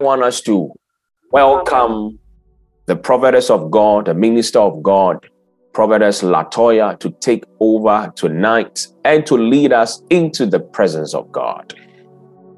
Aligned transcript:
want 0.00 0.22
us 0.22 0.40
to 0.42 0.72
welcome 1.30 2.18
the 2.86 2.96
prophetess 2.96 3.48
of 3.48 3.70
God, 3.70 4.06
the 4.06 4.14
minister 4.14 4.58
of 4.58 4.82
God, 4.82 5.24
prophetess 5.72 6.22
Latoya, 6.22 6.98
to 6.98 7.10
take 7.20 7.44
over 7.60 8.12
tonight 8.16 8.86
and 9.04 9.24
to 9.26 9.36
lead 9.36 9.72
us 9.72 10.02
into 10.10 10.46
the 10.46 10.58
presence 10.60 11.14
of 11.14 11.30
God. 11.30 11.74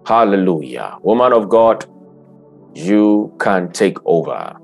Hallelujah. 0.07 0.96
Woman 1.03 1.33
of 1.33 1.49
God, 1.49 1.85
you 2.75 3.35
can 3.39 3.71
take 3.73 3.98
over. 4.07 4.57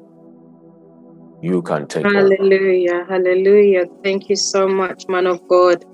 You 1.42 1.60
can 1.62 1.86
take 1.88 2.06
Hallelujah. 2.06 2.94
over. 2.94 3.04
Hallelujah. 3.04 3.84
Thank 4.02 4.30
you 4.30 4.36
so 4.36 4.66
much, 4.66 5.04
man 5.08 5.26
of 5.26 5.46
God. 5.48 5.84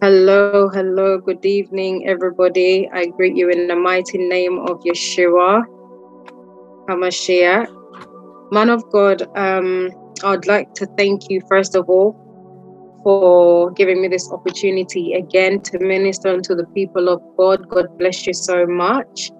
Hello, 0.00 0.68
hello, 0.68 1.18
good 1.18 1.44
evening, 1.44 2.08
everybody. 2.08 2.90
I 2.92 3.06
greet 3.06 3.36
you 3.36 3.50
in 3.50 3.68
the 3.68 3.76
mighty 3.76 4.18
name 4.18 4.58
of 4.58 4.80
Yeshua 4.80 5.62
HaMashiach. 6.92 7.66
Man 8.52 8.68
of 8.68 8.82
God, 8.90 9.22
um, 9.36 9.90
I'd 10.24 10.46
like 10.46 10.72
to 10.74 10.86
thank 10.98 11.30
you, 11.30 11.40
first 11.48 11.74
of 11.74 11.88
all, 11.88 12.14
for 13.02 13.70
giving 13.72 14.02
me 14.02 14.08
this 14.08 14.30
opportunity 14.30 15.14
again 15.14 15.60
to 15.62 15.78
minister 15.78 16.28
unto 16.28 16.54
the 16.54 16.66
people 16.74 17.08
of 17.08 17.20
God. 17.38 17.66
God 17.68 17.86
bless 17.98 18.26
you 18.26 18.34
so 18.34 18.66
much. 18.66 19.30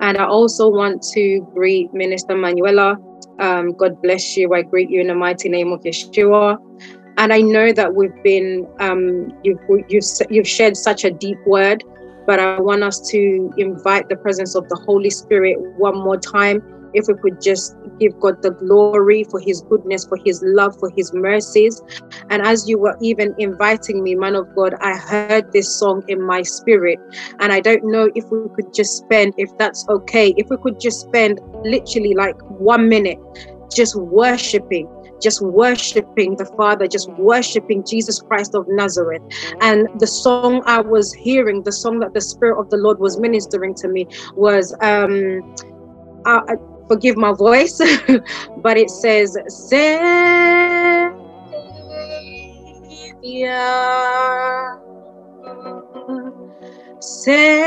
And 0.00 0.16
I 0.16 0.24
also 0.24 0.68
want 0.68 1.02
to 1.12 1.46
greet 1.54 1.92
Minister 1.92 2.34
Manuela. 2.34 2.96
Um, 3.38 3.72
God 3.72 4.00
bless 4.02 4.36
you. 4.36 4.52
I 4.54 4.62
greet 4.62 4.90
you 4.90 5.00
in 5.00 5.08
the 5.08 5.14
mighty 5.14 5.48
name 5.48 5.70
of 5.72 5.80
Yeshua. 5.82 6.56
And 7.18 7.32
I 7.32 7.42
know 7.42 7.72
that 7.72 7.94
we've 7.94 8.22
been, 8.24 8.66
um, 8.80 9.30
you've, 9.44 9.58
you've, 9.88 10.04
you've 10.30 10.48
shared 10.48 10.76
such 10.76 11.04
a 11.04 11.10
deep 11.10 11.38
word, 11.46 11.84
but 12.26 12.40
I 12.40 12.58
want 12.58 12.82
us 12.82 12.98
to 13.10 13.52
invite 13.58 14.08
the 14.08 14.16
presence 14.16 14.54
of 14.54 14.66
the 14.70 14.80
Holy 14.86 15.10
Spirit 15.10 15.56
one 15.76 15.96
more 15.96 16.16
time 16.16 16.62
if 16.94 17.06
we 17.08 17.14
could 17.22 17.40
just 17.40 17.74
give 17.98 18.18
God 18.20 18.40
the 18.42 18.50
glory 18.50 19.24
for 19.24 19.40
his 19.40 19.62
goodness, 19.68 20.04
for 20.06 20.18
his 20.24 20.42
love, 20.44 20.74
for 20.78 20.90
his 20.96 21.12
mercies. 21.14 21.80
And 22.30 22.42
as 22.42 22.68
you 22.68 22.78
were 22.78 22.96
even 23.00 23.34
inviting 23.38 24.02
me, 24.02 24.14
man 24.14 24.34
of 24.34 24.46
God, 24.54 24.74
I 24.80 24.96
heard 24.96 25.50
this 25.52 25.78
song 25.78 26.02
in 26.08 26.22
my 26.22 26.42
spirit. 26.42 26.98
And 27.40 27.52
I 27.52 27.60
don't 27.60 27.84
know 27.84 28.10
if 28.14 28.24
we 28.30 28.48
could 28.54 28.72
just 28.74 28.96
spend, 28.98 29.34
if 29.36 29.50
that's 29.58 29.86
okay, 29.88 30.34
if 30.36 30.48
we 30.50 30.56
could 30.58 30.80
just 30.80 31.00
spend 31.00 31.40
literally 31.64 32.14
like 32.14 32.36
one 32.48 32.88
minute 32.88 33.18
just 33.74 33.96
worshiping 33.96 34.86
just 35.22 35.40
worshiping 35.40 36.36
the 36.36 36.44
Father, 36.56 36.86
just 36.86 37.08
worshiping 37.12 37.84
Jesus 37.86 38.20
Christ 38.20 38.54
of 38.54 38.66
Nazareth. 38.68 39.22
And 39.60 39.88
the 39.94 40.06
song 40.06 40.62
I 40.66 40.80
was 40.80 41.14
hearing, 41.14 41.62
the 41.62 41.72
song 41.72 42.00
that 42.00 42.12
the 42.12 42.20
Spirit 42.20 42.58
of 42.58 42.68
the 42.70 42.76
Lord 42.76 42.98
was 42.98 43.18
ministering 43.18 43.74
to 43.76 43.88
me 43.88 44.06
was 44.34 44.76
um, 44.82 45.40
uh, 46.26 46.40
forgive 46.92 47.16
my 47.16 47.32
voice, 47.32 47.78
but 48.58 48.76
it 48.76 48.90
says, 48.90 49.34
Savior, 49.48 50.28
Savior, 57.00 57.62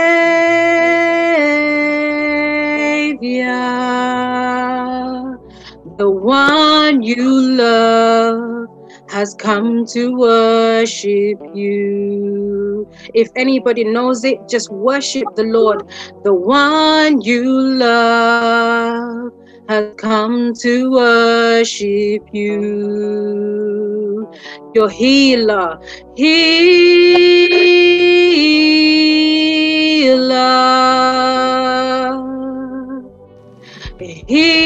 the 5.98 6.10
one 6.10 7.02
you 7.02 7.42
love 7.58 8.75
has 9.16 9.34
come 9.36 9.86
to 9.86 10.14
worship 10.18 11.40
you. 11.54 12.86
If 13.14 13.30
anybody 13.38 13.86
knows 13.86 14.26
it, 14.26 14.40
just 14.50 14.70
worship 14.70 15.24
the 15.38 15.44
Lord. 15.44 15.88
The 16.26 16.34
one 16.34 17.22
you 17.22 17.46
love 17.62 19.32
has 19.70 19.96
come 19.96 20.54
to 20.56 20.92
worship 20.92 22.24
you. 22.34 22.50
Your 24.74 24.90
healer, 24.90 25.80
healer, 26.18 27.56
healer, 34.28 34.65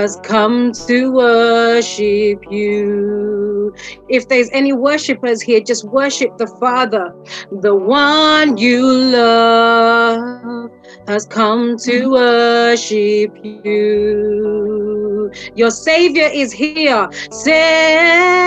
has 0.00 0.18
come 0.22 0.72
to 0.72 1.12
worship 1.12 2.42
you. 2.50 3.74
If 4.08 4.28
there's 4.28 4.48
any 4.50 4.72
worshipers 4.72 5.42
here, 5.42 5.60
just 5.60 5.84
worship 5.84 6.38
the 6.38 6.46
Father. 6.58 7.14
The 7.60 7.74
one 7.74 8.56
you 8.56 8.82
love 8.90 10.70
has 11.06 11.26
come 11.26 11.76
to 11.80 12.12
worship 12.12 13.36
you. 13.44 15.30
Your 15.54 15.70
Savior 15.70 16.30
is 16.32 16.50
here. 16.50 17.06
Savior. 17.30 18.40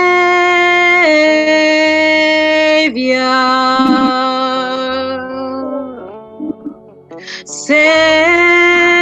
Savior. 7.46 8.93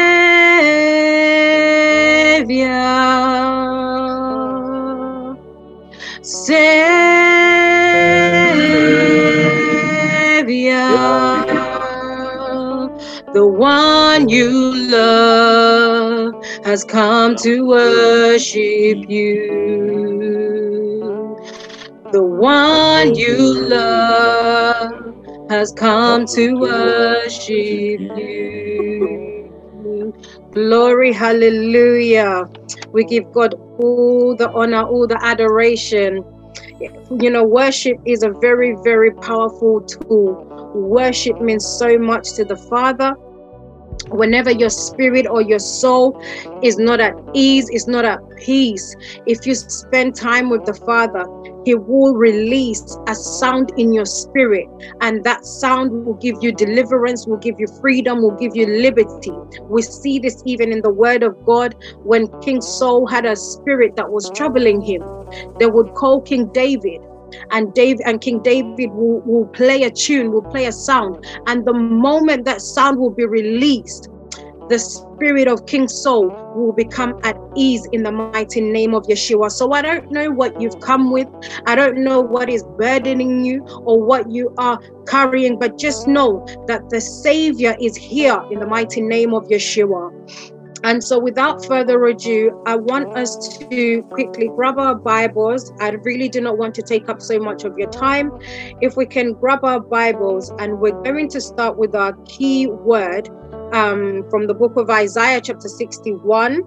Savior. 6.33 6.63
The 13.35 13.47
one 13.47 14.29
you 14.31 14.51
love 14.91 16.35
has 16.65 16.85
come 16.85 17.37
to 17.37 17.67
worship 17.67 19.11
you. 19.11 19.47
The 22.13 22.23
one 22.23 23.15
you 23.15 23.69
love 23.69 25.15
has 25.51 25.73
come 25.73 26.25
to 26.27 26.55
worship 26.55 28.01
you. 28.17 28.62
Glory, 30.53 31.13
hallelujah. 31.13 32.45
We 32.93 33.05
give 33.05 33.33
God 33.33 33.55
all 33.79 34.37
the 34.37 34.51
honor, 34.51 34.83
all 34.83 35.07
the 35.07 35.19
adoration. 35.25 36.23
You 37.21 37.31
know, 37.31 37.45
worship 37.45 37.97
is 38.05 38.23
a 38.23 38.31
very, 38.41 38.77
very 38.85 39.13
powerful 39.13 39.81
tool. 39.81 40.47
Worship 40.75 41.41
means 41.41 41.67
so 41.67 41.99
much 41.99 42.35
to 42.35 42.45
the 42.45 42.57
Father. 42.57 43.15
Whenever 44.11 44.51
your 44.51 44.71
spirit 44.71 45.27
or 45.27 45.43
your 45.43 45.59
soul 45.59 46.19
is 46.63 46.79
not 46.79 47.01
at 47.01 47.15
ease, 47.35 47.69
is 47.71 47.87
not 47.87 48.05
at 48.05 48.21
peace, 48.39 48.95
if 49.27 49.47
you 49.47 49.55
spend 49.55 50.15
time 50.17 50.51
with 50.51 50.65
the 50.67 50.75
Father, 50.75 51.25
He 51.65 51.75
will 51.75 52.15
release 52.15 52.99
a 53.07 53.15
sound 53.15 53.73
in 53.79 53.93
your 53.93 54.05
spirit, 54.05 54.67
and 55.01 55.23
that 55.25 55.45
sound 55.45 56.05
will 56.05 56.15
give 56.15 56.37
you 56.43 56.53
deliverance, 56.53 57.27
will 57.27 57.39
give 57.39 57.59
you 57.59 57.67
freedom, 57.81 58.23
will 58.23 58.37
give 58.37 58.57
you 58.57 58.67
liberty. 58.67 59.33
We 59.69 59.83
see 59.83 60.19
this 60.19 60.43
even 60.45 60.73
in 60.73 60.83
the 60.83 60.93
Word 60.93 61.23
of 61.23 61.37
God 61.47 61.75
when 62.05 62.29
King 62.43 62.61
Saul 62.61 63.07
had 63.07 63.25
a 63.25 63.37
spirit 63.37 63.97
that 63.97 64.11
was 64.11 64.31
troubling 64.31 64.81
him. 64.81 65.03
They 65.59 65.67
would 65.67 65.95
call 65.95 66.21
King 66.23 66.51
David 66.53 67.01
and 67.51 67.73
David 67.75 68.03
and 68.07 68.21
King 68.21 68.41
David 68.43 68.91
will, 68.93 69.21
will 69.21 69.47
play 69.49 69.83
a 69.85 69.91
tune, 69.91 70.33
will 70.33 70.43
play 70.43 70.67
a 70.67 70.73
sound, 70.73 71.25
and 71.47 71.65
the 71.65 71.73
moment 71.73 72.45
that 72.45 72.61
sound 72.61 72.99
will 72.99 73.11
be 73.11 73.25
released, 73.25 74.09
the 74.69 74.79
spirit 74.79 75.49
of 75.49 75.67
King 75.67 75.89
Saul 75.89 76.31
will 76.57 76.73
become 76.73 77.19
at 77.25 77.37
ease 77.57 77.87
in 77.93 78.03
the 78.03 78.13
mighty 78.13 78.61
name 78.61 78.95
of 78.95 79.05
Yeshua. 79.05 79.51
So 79.51 79.73
I 79.73 79.83
don't 79.83 80.11
know 80.11 80.31
what 80.31 80.59
you've 80.61 80.81
come 80.81 81.11
with, 81.11 81.29
I 81.67 81.75
don't 81.75 81.99
know 81.99 82.21
what 82.21 82.49
is 82.49 82.65
burdening 82.79 83.45
you 83.45 83.65
or 83.85 84.01
what 84.01 84.31
you 84.31 84.55
are 84.59 84.81
carrying, 85.07 85.59
but 85.59 85.79
just 85.79 86.07
know 86.09 86.47
that 86.69 86.89
the 86.91 87.01
Savior 87.01 87.77
is 87.81 87.97
here 87.97 88.41
in 88.51 88.61
the 88.61 88.67
mighty 88.67 89.01
name 89.01 89.35
of 89.35 89.45
Yeshua. 89.49 90.11
And 90.85 91.03
so, 91.03 91.19
without 91.19 91.65
further 91.65 92.05
ado, 92.07 92.63
I 92.67 92.77
want 92.77 93.17
us 93.17 93.59
to 93.59 94.03
quickly 94.11 94.49
grab 94.49 94.79
our 94.79 94.95
Bibles. 94.95 95.73
I 95.81 95.91
really 95.91 96.29
do 96.29 96.41
not 96.41 96.59
want 96.59 96.75
to 96.77 96.83
take 96.83 97.09
up 97.09 97.23
so 97.23 97.39
much 97.39 97.65
of 97.65 97.79
your 97.79 97.91
time. 97.91 98.33
If 98.81 98.97
we 98.97 99.07
can 99.07 99.35
grab 99.35 99.65
our 99.65 99.81
Bibles, 99.81 100.53
and 100.59 100.81
we're 100.81 101.01
going 101.03 101.29
to 101.31 101.41
start 101.41 101.77
with 101.77 101.95
our 101.95 102.15
key 102.25 102.67
word 102.67 103.29
um, 103.73 104.29
from 104.29 104.47
the 104.47 104.55
book 104.55 104.77
of 104.77 104.91
Isaiah, 104.91 105.41
chapter 105.41 105.69
61, 105.69 106.63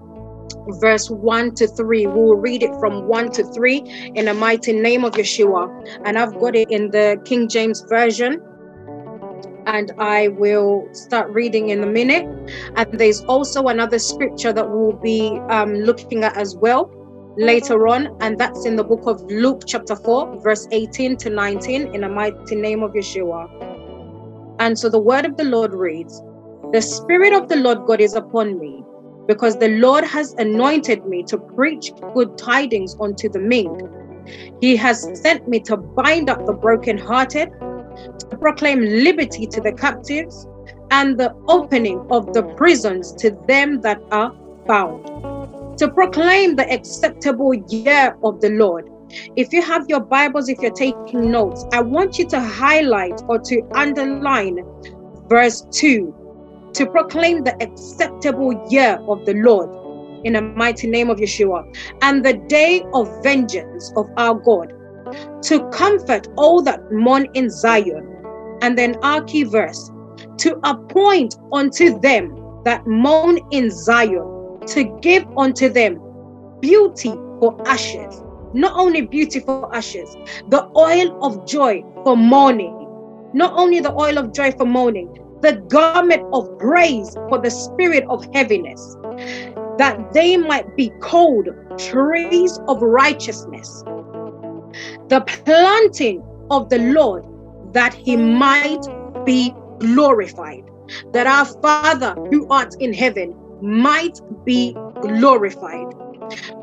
verse 0.80 1.10
1 1.10 1.56
to 1.56 1.68
3. 1.68 2.08
We 2.08 2.14
will 2.14 2.36
read 2.36 2.64
it 2.64 2.74
from 2.80 3.08
1 3.08 3.32
to 3.32 3.44
3 3.44 4.12
in 4.16 4.26
the 4.26 4.34
mighty 4.34 4.74
name 4.74 5.04
of 5.04 5.14
Yeshua. 5.14 5.70
And 6.06 6.18
I've 6.18 6.40
got 6.40 6.56
it 6.56 6.72
in 6.72 6.92
the 6.92 7.22
King 7.26 7.48
James 7.48 7.82
Version. 7.90 8.42
And 9.66 9.92
I 10.00 10.30
will 10.30 10.88
start 10.94 11.30
reading 11.32 11.70
in 11.70 11.84
a 11.84 11.88
minute. 11.88 12.26
And 12.76 12.88
there's 12.94 13.22
also 13.26 13.68
another 13.68 14.00
scripture 14.00 14.54
that 14.54 14.70
we'll 14.70 15.00
be 15.02 15.40
um, 15.50 15.74
looking 15.74 16.24
at 16.24 16.38
as 16.38 16.56
well 16.56 16.92
later 17.38 17.88
on, 17.88 18.16
and 18.22 18.38
that's 18.38 18.66
in 18.66 18.76
the 18.76 18.84
book 18.84 19.02
of 19.06 19.22
Luke, 19.30 19.64
chapter 19.68 19.96
4, 19.96 20.42
verse 20.42 20.68
18 20.72 21.18
to 21.18 21.30
19, 21.30 21.94
in 21.94 22.02
the 22.02 22.10
mighty 22.10 22.56
name 22.56 22.82
of 22.84 22.92
Yeshua. 22.92 23.48
And 24.60 24.78
so 24.78 24.90
the 24.90 25.00
word 25.00 25.26
of 25.26 25.36
the 25.38 25.44
Lord 25.44 25.74
reads 25.74 26.22
The 26.72 26.82
Spirit 26.82 27.34
of 27.34 27.50
the 27.50 27.58
Lord 27.58 27.86
God 27.86 28.00
is 28.00 28.16
upon 28.16 28.60
me, 28.60 28.84
because 29.28 29.58
the 29.58 29.78
Lord 29.80 30.06
has 30.06 30.34
anointed 30.34 31.06
me 31.06 31.24
to 31.24 31.38
preach 31.38 31.92
good 32.14 32.38
tidings 32.38 32.96
unto 33.02 33.28
the 33.30 33.40
meek. 33.40 33.68
He 34.62 34.76
has 34.78 35.02
sent 35.22 35.48
me 35.48 35.60
to 35.62 35.78
bind 35.78 36.30
up 36.30 36.46
the 36.46 36.54
brokenhearted, 36.54 37.50
to 38.20 38.38
proclaim 38.38 38.82
liberty 38.82 39.46
to 39.48 39.62
the 39.62 39.72
captives, 39.74 40.48
and 40.92 41.18
the 41.20 41.34
opening 41.48 42.06
of 42.12 42.34
the 42.34 42.44
prisons 42.56 43.14
to 43.14 43.32
them 43.48 43.82
that 43.82 44.02
are 44.12 44.32
bound 44.68 45.06
to 45.78 45.90
proclaim 45.90 46.56
the 46.56 46.72
acceptable 46.72 47.54
year 47.54 48.18
of 48.24 48.40
the 48.40 48.50
Lord. 48.50 48.90
If 49.36 49.52
you 49.52 49.62
have 49.62 49.88
your 49.90 50.00
Bibles, 50.00 50.50
if 50.50 50.60
you're 50.60 50.72
taking 50.72 51.32
notes, 51.32 51.66
I 51.74 51.82
want 51.82 52.18
you 52.18 52.28
to 52.30 52.40
highlight 52.40 53.22
or 53.28 53.40
to 53.40 53.62
underline 53.74 54.60
verse 55.28 55.66
2 55.72 56.72
to 56.74 56.86
proclaim 56.88 57.44
the 57.44 57.62
acceptable 57.62 58.66
year 58.70 59.00
of 59.08 59.26
the 59.26 59.34
Lord 59.34 59.70
in 60.26 60.34
the 60.34 60.42
mighty 60.42 60.88
name 60.88 61.10
of 61.10 61.18
Yeshua 61.18 61.64
and 62.02 62.26
the 62.26 62.34
day 62.34 62.84
of 62.94 63.24
vengeance 63.24 63.94
of 63.96 64.10
our 64.18 64.36
God 64.36 64.74
to 65.44 65.70
comfort 65.70 66.28
all 66.38 66.62
that 66.64 66.92
mourn 66.92 67.28
in 67.34 67.50
Zion. 67.50 68.12
And 68.62 68.78
then 68.78 68.96
our 69.04 69.24
key 69.24 69.44
verse 69.44 69.92
to 70.38 70.60
appoint 70.64 71.36
unto 71.52 72.00
them 72.00 72.62
that 72.64 72.86
mourn 72.88 73.40
in 73.52 73.70
Zion 73.70 74.60
to 74.68 74.84
give 75.02 75.26
unto 75.38 75.70
them 75.70 76.00
beauty 76.62 77.14
for 77.40 77.56
ashes. 77.68 78.24
Not 78.54 78.74
only 78.78 79.02
beauty 79.02 79.40
for 79.40 79.74
ashes, 79.76 80.16
the 80.48 80.70
oil 80.76 81.24
of 81.24 81.46
joy 81.46 81.84
for 82.04 82.16
mourning. 82.16 82.74
Not 83.34 83.54
only 83.56 83.82
the 83.82 83.94
oil 83.94 84.18
of 84.18 84.34
joy 84.34 84.52
for 84.54 84.66
mourning, 84.66 85.14
the 85.42 85.58
garment 85.70 86.24
of 86.34 86.58
praise 86.58 87.14
for 87.30 87.40
the 87.40 87.52
spirit 87.52 88.06
of 88.10 88.26
heaviness, 88.34 88.96
that 89.78 90.12
they 90.14 90.38
might 90.38 90.76
be 90.78 90.90
called 91.02 91.50
trees 91.78 92.58
of 92.68 92.82
righteousness. 92.82 93.84
The 95.10 95.22
planting 95.22 96.24
of 96.50 96.70
the 96.70 96.80
Lord, 96.80 97.24
that 97.74 97.94
he 97.94 98.16
might 98.16 98.86
be 99.26 99.54
glorified. 99.80 100.64
That 101.14 101.28
our 101.28 101.46
Father 101.62 102.16
who 102.32 102.48
art 102.50 102.76
in 102.80 102.94
heaven 102.94 103.36
might 103.62 104.20
be 104.46 104.76
glorified. 105.02 105.88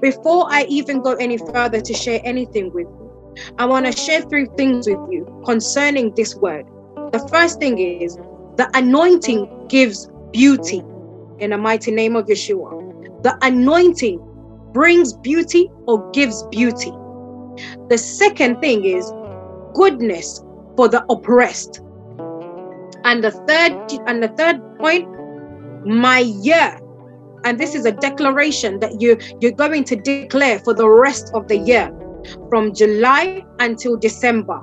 Before 0.00 0.46
I 0.48 0.64
even 0.68 1.00
go 1.00 1.14
any 1.14 1.38
further 1.38 1.80
to 1.80 1.94
share 1.94 2.20
anything 2.24 2.70
with 2.72 2.86
you, 2.86 3.12
I 3.58 3.66
want 3.66 3.86
to 3.86 3.92
share 3.92 4.22
three 4.22 4.46
things 4.56 4.86
with 4.86 4.98
you 5.10 5.42
concerning 5.44 6.12
this 6.14 6.36
word. 6.36 6.64
The 7.12 7.26
first 7.30 7.58
thing 7.58 7.78
is 7.78 8.16
the 8.56 8.68
anointing 8.74 9.68
gives 9.68 10.08
beauty 10.32 10.82
in 11.38 11.50
the 11.50 11.58
mighty 11.58 11.90
name 11.90 12.16
of 12.16 12.26
Yeshua. 12.26 13.22
The 13.22 13.36
anointing 13.42 14.20
brings 14.72 15.12
beauty 15.12 15.70
or 15.86 16.10
gives 16.12 16.42
beauty. 16.44 16.92
The 17.88 17.98
second 17.98 18.60
thing 18.60 18.84
is 18.84 19.12
goodness 19.74 20.44
for 20.76 20.88
the 20.88 21.04
oppressed. 21.10 21.80
And 23.04 23.22
the 23.22 23.30
third 23.30 23.72
and 24.06 24.22
the 24.22 24.28
third 24.28 24.60
point, 24.78 25.08
my 25.84 26.20
year 26.20 26.78
and 27.44 27.58
this 27.58 27.74
is 27.74 27.84
a 27.84 27.92
declaration 27.92 28.78
that 28.80 29.00
you 29.00 29.18
you're 29.40 29.52
going 29.52 29.84
to 29.84 29.96
declare 29.96 30.58
for 30.60 30.74
the 30.74 30.88
rest 30.88 31.32
of 31.34 31.48
the 31.48 31.56
year 31.56 31.90
from 32.48 32.72
July 32.74 33.44
until 33.58 33.96
December. 33.96 34.60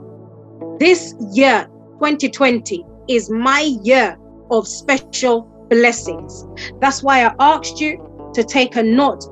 This 0.80 1.14
year 1.34 1.68
2020 2.00 2.86
is 3.10 3.30
my 3.30 3.62
year 3.84 4.18
of 4.50 4.68
special 4.68 5.42
blessings. 5.70 6.46
That's 6.80 7.04
why 7.04 7.26
I 7.26 7.36
asked 7.40 7.82
you 7.82 8.32
to 8.34 8.44
take 8.44 8.76
a 8.76 8.84
note 8.84 9.26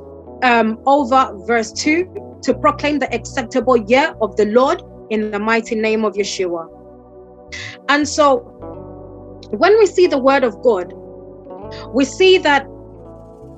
um, 0.44 0.80
over 0.86 1.32
verse 1.48 1.72
2 1.72 2.27
to 2.48 2.54
proclaim 2.54 2.98
the 2.98 3.14
acceptable 3.14 3.76
year 3.76 4.16
of 4.22 4.34
the 4.38 4.46
Lord 4.46 4.82
in 5.10 5.32
the 5.32 5.38
mighty 5.38 5.76
name 5.76 6.06
of 6.06 6.14
Yeshua. 6.14 6.68
And 7.90 8.08
so 8.08 8.38
when 9.52 9.78
we 9.78 9.86
see 9.86 10.08
the 10.08 10.18
word 10.18 10.46
of 10.46 10.62
God, 10.62 10.94
we 11.94 12.06
see 12.06 12.38
that 12.38 12.66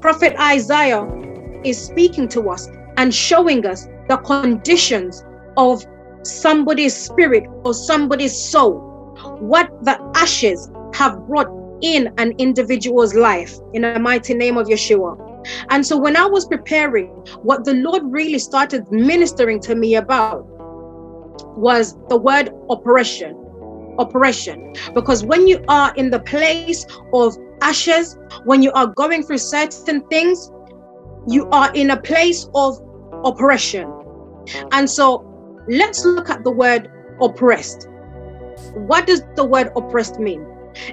Prophet 0.02 0.36
Isaiah 0.40 1.08
is 1.64 1.80
speaking 1.80 2.28
to 2.30 2.50
us 2.50 2.68
and 2.98 3.14
showing 3.14 3.64
us 3.68 3.86
the 4.08 4.18
conditions 4.18 5.24
of 5.56 5.86
somebody's 6.24 6.96
spirit 6.96 7.44
or 7.64 7.76
somebody's 7.76 8.36
soul, 8.36 8.80
what 9.40 9.70
the 9.84 10.00
ashes 10.16 10.72
have 10.96 11.28
brought 11.28 11.48
in 11.82 12.12
an 12.18 12.34
individual's 12.40 13.14
life 13.14 13.56
in 13.74 13.84
the 13.84 14.00
mighty 14.00 14.34
name 14.34 14.58
of 14.58 14.66
Yeshua. 14.66 15.39
And 15.70 15.86
so 15.86 15.98
when 15.98 16.16
I 16.16 16.26
was 16.26 16.46
preparing, 16.46 17.08
what 17.42 17.66
the 17.66 17.76
Lord 17.76 18.04
really 18.06 18.40
started 18.40 18.92
ministering 18.92 19.60
to 19.62 19.76
me 19.76 19.96
about 19.96 20.46
was 21.58 21.98
the 22.10 22.18
word 22.18 22.50
oppression. 22.70 23.36
Oppression. 23.98 24.74
Because 24.94 25.26
when 25.26 25.48
you 25.48 25.64
are 25.68 25.94
in 25.96 26.10
the 26.10 26.20
place 26.20 26.86
of 27.14 27.38
ashes, 27.62 28.18
when 28.46 28.62
you 28.62 28.72
are 28.74 28.88
going 28.88 29.24
through 29.24 29.40
certain 29.40 30.02
things, 30.08 30.52
you 31.28 31.48
are 31.52 31.72
in 31.74 31.92
a 31.92 32.02
place 32.02 32.50
of 32.56 32.80
oppression. 33.24 33.92
And 34.72 34.90
so 34.90 35.26
let's 35.68 36.06
look 36.06 36.30
at 36.30 36.44
the 36.44 36.52
word 36.52 36.90
oppressed. 37.22 37.88
What 38.74 39.08
does 39.08 39.22
the 39.36 39.44
word 39.44 39.72
oppressed 39.76 40.20
mean? 40.20 40.46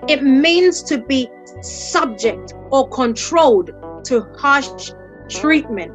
It 0.09 0.23
means 0.23 0.83
to 0.85 0.99
be 0.99 1.29
subject 1.63 2.55
or 2.71 2.89
controlled 2.89 3.71
to 4.07 4.27
harsh 4.39 4.69
treatment. 5.29 5.93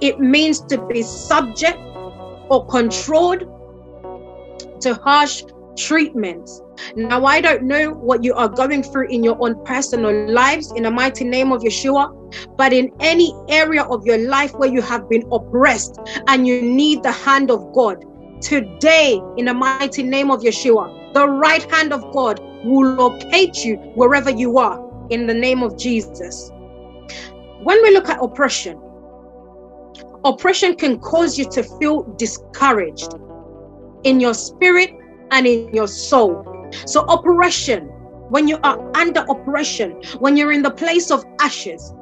It 0.00 0.20
means 0.20 0.60
to 0.62 0.84
be 0.86 1.02
subject 1.02 1.78
or 2.50 2.66
controlled 2.66 3.44
to 4.80 4.94
harsh 4.94 5.42
treatments. 5.76 6.62
Now, 6.94 7.24
I 7.24 7.40
don't 7.40 7.64
know 7.64 7.90
what 7.90 8.22
you 8.22 8.34
are 8.34 8.48
going 8.48 8.82
through 8.82 9.08
in 9.08 9.24
your 9.24 9.36
own 9.40 9.62
personal 9.64 10.30
lives 10.30 10.72
in 10.72 10.84
the 10.84 10.90
mighty 10.90 11.24
name 11.24 11.52
of 11.52 11.62
Yeshua, 11.62 12.12
but 12.56 12.72
in 12.72 12.90
any 13.00 13.34
area 13.48 13.82
of 13.82 14.06
your 14.06 14.18
life 14.18 14.52
where 14.54 14.68
you 14.68 14.82
have 14.82 15.08
been 15.08 15.24
oppressed 15.32 15.98
and 16.28 16.46
you 16.46 16.62
need 16.62 17.02
the 17.02 17.12
hand 17.12 17.50
of 17.50 17.72
God, 17.74 18.04
today, 18.40 19.20
in 19.36 19.46
the 19.46 19.54
mighty 19.54 20.02
name 20.02 20.30
of 20.30 20.40
Yeshua, 20.40 21.14
the 21.14 21.26
right 21.26 21.68
hand 21.70 21.92
of 21.92 22.00
God 22.12 22.40
will 22.64 22.94
locate 22.94 23.64
you 23.64 23.76
wherever 23.94 24.30
you 24.30 24.58
are 24.58 24.78
in 25.10 25.26
the 25.26 25.34
name 25.34 25.62
of 25.62 25.78
Jesus. 25.78 26.50
When 27.66 27.82
we 27.82 27.90
look 27.90 28.08
at 28.08 28.22
oppression, 28.22 28.80
oppression 30.24 30.76
can 30.76 31.00
cause 31.00 31.36
you 31.36 31.50
to 31.50 31.64
feel 31.64 32.04
discouraged 32.16 33.14
in 34.04 34.20
your 34.20 34.34
spirit 34.34 34.90
and 35.32 35.48
in 35.48 35.74
your 35.74 35.88
soul. 35.88 36.46
So, 36.86 37.00
oppression, 37.06 37.86
when 38.28 38.46
you 38.46 38.58
are 38.62 38.78
under 38.96 39.26
oppression, 39.28 40.00
when 40.20 40.36
you're 40.36 40.52
in 40.52 40.62
the 40.62 40.70
place 40.70 41.10
of 41.10 41.24
ashes, 41.40 41.92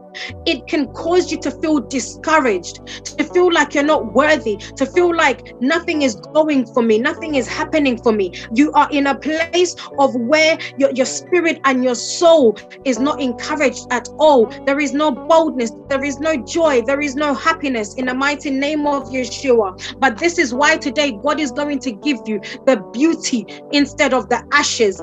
it 0.47 0.66
can 0.66 0.92
cause 0.92 1.30
you 1.30 1.38
to 1.40 1.50
feel 1.50 1.80
discouraged, 1.80 2.87
to 3.18 3.25
feel 3.25 3.52
like 3.52 3.75
you're 3.75 3.85
not 3.85 4.12
worthy, 4.12 4.56
to 4.56 4.87
feel 4.87 5.14
like 5.14 5.54
nothing 5.61 6.02
is 6.02 6.16
going 6.16 6.66
for 6.66 6.83
me, 6.83 6.99
nothing 6.99 7.35
is 7.35 7.47
happening 7.47 7.97
for 7.97 8.12
me. 8.12 8.33
You 8.54 8.73
are 8.73 8.88
in 8.90 9.06
a 9.06 9.14
place 9.18 9.75
of 9.99 10.14
where 10.14 10.59
your, 10.76 10.90
your 10.92 11.06
spirit 11.06 11.61
and 11.64 11.85
your 11.85 11.94
soul 11.94 12.56
is 12.85 12.99
not 12.99 13.21
encouraged 13.21 13.87
at 13.90 14.09
all. 14.18 14.47
There 14.66 14.80
is 14.80 14.92
no 14.92 15.11
boldness, 15.11 15.73
there 15.88 16.04
is 16.04 16.18
no 16.18 16.37
joy, 16.37 16.83
there 16.83 17.00
is 17.00 17.16
no 17.16 17.35
happiness 17.35 17.94
in 17.94 18.06
the 18.06 18.14
mighty 18.14 18.50
name 18.50 18.87
of 18.87 19.04
Yeshua. 19.04 19.99
But 19.99 20.18
this 20.18 20.38
is 20.38 20.54
why 20.54 20.76
today 20.76 21.12
God 21.23 21.40
is 21.40 21.52
going 21.52 21.78
to 21.80 21.92
give 21.92 22.18
you 22.26 22.40
the 22.66 22.85
beauty 22.92 23.47
instead 23.73 24.14
of 24.14 24.28
the 24.28 24.42
ashes 24.52 25.00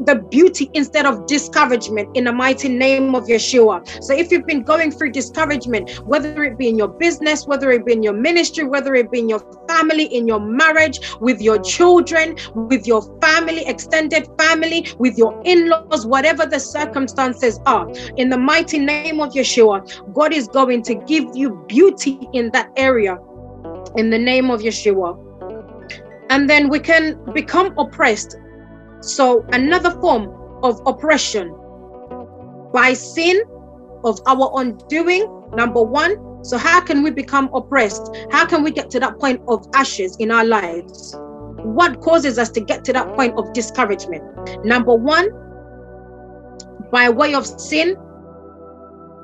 the 0.00 0.16
beauty 0.30 0.70
instead 0.74 1.06
of 1.06 1.26
discouragement 1.26 2.08
in 2.16 2.24
the 2.24 2.32
mighty 2.32 2.68
name 2.68 3.14
of 3.14 3.24
Yeshua. 3.24 3.86
So 4.02 4.14
if 4.14 4.30
you've 4.30 4.46
been 4.46 4.62
going 4.62 4.90
through 4.90 5.12
discouragement, 5.12 5.90
whether 6.04 6.42
it 6.44 6.58
be 6.58 6.68
in 6.68 6.76
your 6.76 6.88
business, 6.88 7.46
whether 7.46 7.70
it 7.70 7.84
be 7.84 7.92
in 7.92 8.02
your 8.02 8.14
ministry, 8.14 8.64
whether 8.64 8.94
it 8.94 9.10
be 9.10 9.20
in 9.20 9.28
your 9.28 9.42
family, 9.68 10.04
in 10.04 10.26
your 10.26 10.40
marriage, 10.40 10.98
with 11.20 11.40
your 11.40 11.58
children, 11.62 12.36
with 12.54 12.86
your 12.86 13.02
family, 13.20 13.64
extended 13.66 14.28
family, 14.38 14.86
with 14.98 15.16
your 15.16 15.40
in 15.44 15.68
laws, 15.68 16.06
whatever 16.06 16.46
the 16.46 16.60
circumstances 16.60 17.60
are, 17.66 17.88
in 18.16 18.28
the 18.28 18.38
mighty 18.38 18.78
name 18.78 19.20
of 19.20 19.32
Yeshua, 19.32 19.82
God 20.12 20.32
is 20.32 20.48
going 20.48 20.82
to 20.82 20.94
give 21.06 21.24
you 21.34 21.50
beauty 21.68 22.28
in 22.32 22.50
that 22.52 22.70
area 22.76 23.18
in 23.96 24.10
the 24.10 24.18
name 24.18 24.50
of 24.50 24.60
Yeshua. 24.60 25.18
And 26.30 26.48
then 26.48 26.68
we 26.68 26.78
can 26.78 27.18
become 27.34 27.76
oppressed 27.78 28.36
So, 29.02 29.44
another 29.52 29.90
form 30.00 30.32
of 30.62 30.80
oppression 30.86 31.54
by 32.72 32.94
sin 32.94 33.42
of 34.04 34.20
our 34.26 34.52
undoing, 34.56 35.26
number 35.54 35.82
one. 35.82 36.44
So, 36.44 36.56
how 36.56 36.80
can 36.80 37.02
we 37.02 37.10
become 37.10 37.50
oppressed? 37.52 38.14
How 38.30 38.46
can 38.46 38.62
we 38.62 38.70
get 38.70 38.90
to 38.90 39.00
that 39.00 39.18
point 39.18 39.42
of 39.48 39.66
ashes 39.74 40.16
in 40.18 40.30
our 40.30 40.44
lives? 40.44 41.16
What 41.64 42.00
causes 42.00 42.38
us 42.38 42.48
to 42.50 42.60
get 42.60 42.84
to 42.84 42.92
that 42.92 43.14
point 43.14 43.36
of 43.36 43.52
discouragement? 43.52 44.24
Number 44.64 44.94
one, 44.94 45.28
by 46.90 47.08
way 47.08 47.34
of 47.34 47.46
sin, 47.46 47.94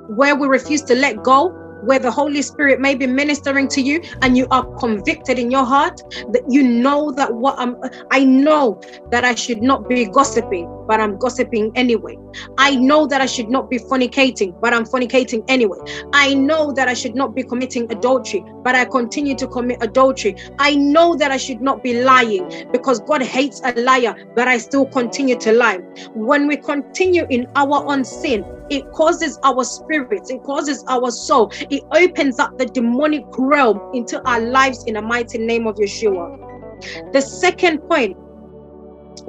where 0.09 0.35
we 0.35 0.49
refuse 0.49 0.83
to 0.83 0.95
let 0.95 1.23
go 1.23 1.68
where 1.83 1.99
the 1.99 2.11
Holy 2.11 2.43
Spirit 2.43 2.81
may 2.81 2.95
be 2.95 3.07
ministering 3.07 3.69
to 3.69 3.81
you 3.81 4.03
and 4.23 4.37
you 4.37 4.47
are 4.51 4.65
convicted 4.79 5.39
in 5.39 5.51
your 5.51 5.65
heart 5.65 6.01
that 6.33 6.43
you 6.49 6.63
know 6.63 7.13
that 7.13 7.35
what 7.35 7.59
I'm, 7.59 7.77
I 8.11 8.25
know 8.25 8.81
that 9.11 9.25
I 9.25 9.35
should 9.35 9.63
not 9.63 9.89
be 9.89 10.07
gossiping, 10.07 10.67
but 10.87 11.01
I'm 11.01 11.17
gossiping 11.19 11.73
anyway. 11.75 12.17
I 12.57 12.75
know 12.77 13.07
that 13.07 13.21
I 13.21 13.27
should 13.27 13.49
not 13.49 13.71
be 13.71 13.79
fornicating, 13.79 14.59
but 14.61 14.73
I'm 14.73 14.85
fornicating 14.85 15.45
anyway. 15.49 15.79
I 16.13 16.35
know 16.35 16.73
that 16.73 16.89
I 16.89 16.95
should 16.95 17.15
not 17.15 17.35
be 17.35 17.43
committing 17.43 17.91
adultery, 17.91 18.45
but 18.63 18.75
I 18.75 18.85
continue 18.85 19.35
to 19.37 19.47
commit 19.47 19.79
adultery. 19.81 20.37
I 20.59 20.75
know 20.75 21.17
that 21.17 21.31
I 21.31 21.37
should 21.37 21.61
not 21.61 21.83
be 21.83 22.03
lying 22.03 22.69
because 22.73 23.01
God 23.01 23.23
hates 23.23 23.61
a 23.65 23.73
liar, 23.81 24.15
but 24.35 24.49
I 24.49 24.59
still 24.59 24.87
continue 24.87 25.37
to 25.39 25.53
lie. 25.53 25.79
When 26.15 26.47
we 26.47 26.57
continue 26.57 27.27
in 27.31 27.47
our 27.57 27.85
own 27.87 28.05
sin, 28.05 28.45
it 28.71 28.91
causes 28.93 29.39
our 29.45 29.65
spirits, 29.65 30.31
it 30.31 30.43
causes 30.43 30.85
our 30.89 31.11
soul, 31.11 31.51
it 31.71 31.83
opens 31.93 32.39
up 32.39 32.57
the 32.59 32.67
demonic 32.67 33.25
realm 33.37 33.81
into 33.95 34.23
our 34.29 34.41
lives 34.41 34.85
in 34.85 34.95
the 34.95 35.03
mighty 35.03 35.39
name 35.39 35.67
of 35.67 35.77
Yeshua. 35.77 37.13
The 37.13 37.21
second 37.21 37.79
point 37.89 38.17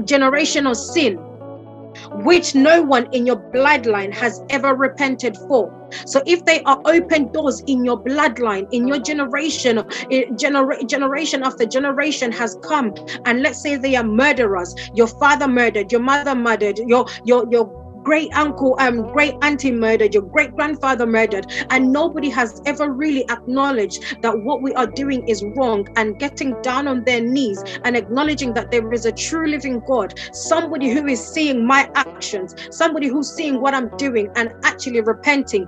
generational 0.03 0.75
sin, 0.75 1.17
which 2.23 2.55
no 2.55 2.81
one 2.81 3.07
in 3.13 3.25
your 3.25 3.37
bloodline 3.37 4.13
has 4.13 4.41
ever 4.49 4.75
repented 4.75 5.35
for. 5.47 5.75
So, 6.05 6.21
if 6.25 6.45
they 6.45 6.61
are 6.63 6.79
open 6.85 7.31
doors 7.31 7.61
in 7.67 7.83
your 7.83 8.01
bloodline, 8.01 8.67
in 8.71 8.87
your 8.87 8.99
generation, 8.99 9.83
genera- 10.37 10.83
generation 10.83 11.43
after 11.43 11.65
generation 11.65 12.31
has 12.31 12.57
come, 12.63 12.93
and 13.25 13.41
let's 13.41 13.61
say 13.61 13.75
they 13.75 13.95
are 13.95 14.03
murderers, 14.03 14.73
your 14.93 15.07
father 15.07 15.47
murdered, 15.47 15.91
your 15.91 16.01
mother 16.01 16.35
murdered, 16.35 16.77
your 16.85 17.05
your 17.25 17.47
your 17.51 17.78
great 18.03 18.31
uncle 18.33 18.75
um, 18.79 19.01
great 19.13 19.35
auntie 19.41 19.71
murdered, 19.71 20.13
your 20.13 20.23
great 20.23 20.55
grandfather 20.55 21.05
murdered, 21.05 21.45
and 21.69 21.91
nobody 21.91 22.29
has 22.29 22.61
ever 22.65 22.91
really 22.91 23.23
acknowledged 23.29 24.21
that 24.21 24.37
what 24.39 24.61
we 24.61 24.73
are 24.73 24.87
doing 24.87 25.27
is 25.27 25.43
wrong 25.55 25.87
and 25.95 26.19
getting 26.19 26.59
down 26.61 26.87
on 26.87 27.03
their 27.03 27.21
knees 27.21 27.63
and 27.83 27.95
acknowledging 27.95 28.53
that 28.53 28.71
there 28.71 28.91
is 28.93 29.05
a 29.05 29.11
true 29.11 29.47
living 29.47 29.81
God, 29.87 30.13
somebody 30.33 30.89
who 30.89 31.05
is 31.07 31.25
seeing 31.25 31.65
my 31.65 31.89
actions, 31.95 32.55
somebody 32.71 33.07
who's 33.07 33.31
seeing 33.31 33.61
what 33.61 33.73
I'm 33.73 33.89
doing 33.97 34.29
and 34.35 34.53
actually 34.63 35.01
repenting 35.01 35.67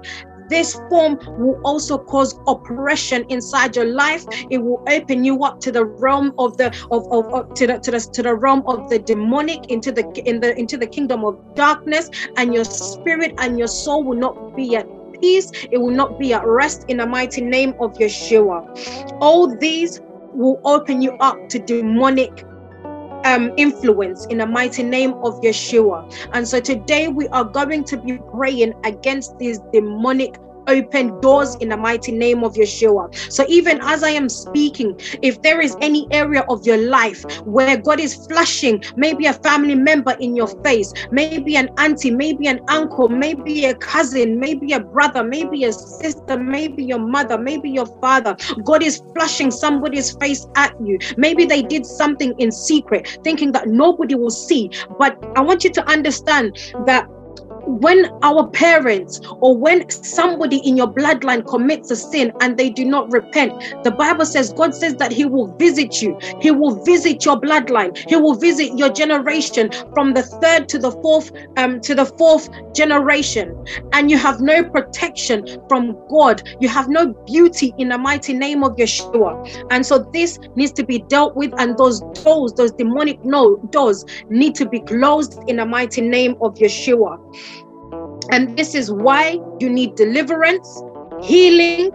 this 0.51 0.75
form 0.89 1.17
will 1.39 1.60
also 1.63 1.98
cause 1.98 2.39
oppression 2.48 3.25
inside 3.29 3.75
your 3.75 3.86
life. 3.86 4.25
It 4.50 4.60
will 4.60 4.84
open 4.88 5.24
you 5.24 5.43
up 5.43 5.60
to 5.62 5.72
the 5.72 5.86
realm 5.86 6.34
of 6.38 6.58
the 6.58 6.67
of, 6.91 7.08
of, 7.12 7.34
of 7.34 7.53
to 7.55 7.67
the 7.67 7.79
to 7.79 7.91
the 7.91 8.00
to 8.00 8.22
the 8.22 8.36
realm 8.36 8.63
of 8.67 8.89
the 8.89 9.00
demonic 9.00 9.72
into 9.72 9.91
the 9.91 10.05
in 10.25 10.39
the 10.41 10.58
into 10.60 10.77
the 10.77 10.88
kingdom 10.88 11.24
of 11.24 11.39
darkness, 11.55 12.10
and 12.38 12.53
your 12.53 12.65
spirit 12.65 13.34
and 13.39 13.58
your 13.58 13.67
soul 13.67 14.03
will 14.03 14.17
not 14.17 14.55
be 14.55 14.75
at 14.75 14.88
peace. 15.22 15.51
It 15.72 15.77
will 15.79 15.96
not 15.96 16.20
be 16.20 16.34
at 16.34 16.46
rest 16.46 16.86
in 16.89 16.98
the 16.98 17.05
mighty 17.05 17.41
name 17.41 17.74
of 17.79 17.93
Yeshua. 17.93 19.17
All 19.22 19.48
these 19.48 20.01
will 20.34 20.60
open 20.65 21.01
you 21.01 21.12
up 21.20 21.50
to 21.50 21.60
demonic 21.60 22.46
um, 23.25 23.51
influence 23.57 24.25
in 24.27 24.37
the 24.39 24.45
mighty 24.45 24.83
name 24.83 25.13
of 25.23 25.39
Yeshua. 25.41 26.11
And 26.33 26.47
so 26.47 26.59
today 26.59 27.07
we 27.07 27.27
are 27.29 27.43
going 27.43 27.83
to 27.85 27.97
be 27.97 28.17
praying 28.35 28.73
against 28.83 29.37
these 29.37 29.59
demonic 29.71 30.37
open 30.71 31.19
doors 31.21 31.55
in 31.55 31.69
the 31.69 31.77
mighty 31.77 32.11
name 32.11 32.43
of 32.43 32.53
Yeshua. 32.53 33.13
So 33.31 33.45
even 33.47 33.79
as 33.81 34.03
I 34.03 34.11
am 34.11 34.29
speaking, 34.29 34.99
if 35.21 35.41
there 35.41 35.61
is 35.61 35.75
any 35.81 36.07
area 36.11 36.43
of 36.49 36.65
your 36.65 36.77
life 36.77 37.23
where 37.45 37.77
God 37.77 37.99
is 37.99 38.25
flushing, 38.27 38.81
maybe 38.95 39.25
a 39.25 39.33
family 39.33 39.75
member 39.75 40.15
in 40.19 40.35
your 40.35 40.47
face, 40.63 40.93
maybe 41.11 41.55
an 41.55 41.69
auntie, 41.77 42.11
maybe 42.11 42.47
an 42.47 42.61
uncle, 42.69 43.09
maybe 43.09 43.65
a 43.65 43.75
cousin, 43.75 44.39
maybe 44.39 44.73
a 44.73 44.79
brother, 44.79 45.23
maybe 45.23 45.65
a 45.65 45.73
sister, 45.73 46.37
maybe 46.37 46.83
your 46.83 46.99
mother, 46.99 47.37
maybe 47.37 47.69
your 47.69 47.87
father, 47.99 48.35
God 48.63 48.83
is 48.83 49.01
flushing 49.13 49.51
somebody's 49.51 50.15
face 50.17 50.47
at 50.55 50.73
you. 50.83 50.97
Maybe 51.17 51.45
they 51.45 51.61
did 51.61 51.85
something 51.85 52.33
in 52.39 52.51
secret, 52.51 53.19
thinking 53.23 53.51
that 53.51 53.67
nobody 53.67 54.15
will 54.15 54.31
see. 54.31 54.71
But 54.97 55.17
I 55.35 55.41
want 55.41 55.63
you 55.63 55.71
to 55.71 55.89
understand 55.89 56.57
that 56.85 57.07
when 57.65 58.10
our 58.24 58.50
parents 58.50 59.20
or 59.41 59.58
when 59.58 59.89
somebody 59.89 60.58
in 60.58 60.77
your 60.77 60.91
bloodline 60.94 61.46
commits 61.46 61.91
a 61.91 61.96
sin 61.96 62.32
and 62.41 62.58
they 62.58 62.70
do 62.70 62.86
not 62.86 63.12
repent, 63.12 63.51
the 63.84 63.91
Bible 63.91 64.25
says, 64.25 64.53
God 64.53 64.74
says 64.74 64.96
that 64.96 65.12
He 65.12 65.25
will 65.25 65.56
visit 65.58 66.01
you. 66.01 66.18
He 66.41 66.51
will 66.51 66.84
visit 66.84 67.25
your 67.25 67.39
bloodline. 67.39 67.98
He 68.10 68.15
will 68.15 68.36
visit 68.36 68.77
your 68.77 68.89
generation 68.89 69.70
from 69.94 70.13
the 70.13 70.24
third 70.24 70.70
to 70.70 70.80
the 70.80 70.91
fourth, 70.91 71.32
um, 71.58 71.80
to 71.82 71.96
the 71.96 72.06
fourth 72.06 72.50
generation. 72.74 73.53
And 73.94 74.10
you 74.10 74.18
have 74.18 74.39
no 74.41 74.63
protection 74.63 75.46
from 75.70 75.98
God. 76.10 76.41
You 76.60 76.70
have 76.70 76.89
no 76.89 77.13
beauty 77.25 77.74
in 77.77 77.89
the 77.89 77.98
mighty 77.98 78.34
name 78.34 78.63
of 78.63 78.75
Yeshua. 78.75 79.68
And 79.72 79.86
so 79.86 80.06
this 80.13 80.38
needs 80.56 80.72
to 80.74 80.86
be 80.86 81.00
dealt 81.00 81.36
with, 81.36 81.53
and 81.60 81.77
those 81.77 82.01
doors, 82.24 82.53
those 82.53 82.72
demonic 82.74 83.24
no 83.24 83.58
doors, 83.70 84.06
need 84.30 84.56
to 84.56 84.68
be 84.68 84.80
closed 84.82 85.38
in 85.48 85.58
the 85.58 85.65
mighty 85.65 86.01
name 86.01 86.36
of 86.41 86.56
Yeshua. 86.56 87.18
And 88.31 88.57
this 88.57 88.75
is 88.75 88.89
why 88.91 89.39
you 89.59 89.69
need 89.69 89.95
deliverance, 89.95 90.81
healing, 91.21 91.91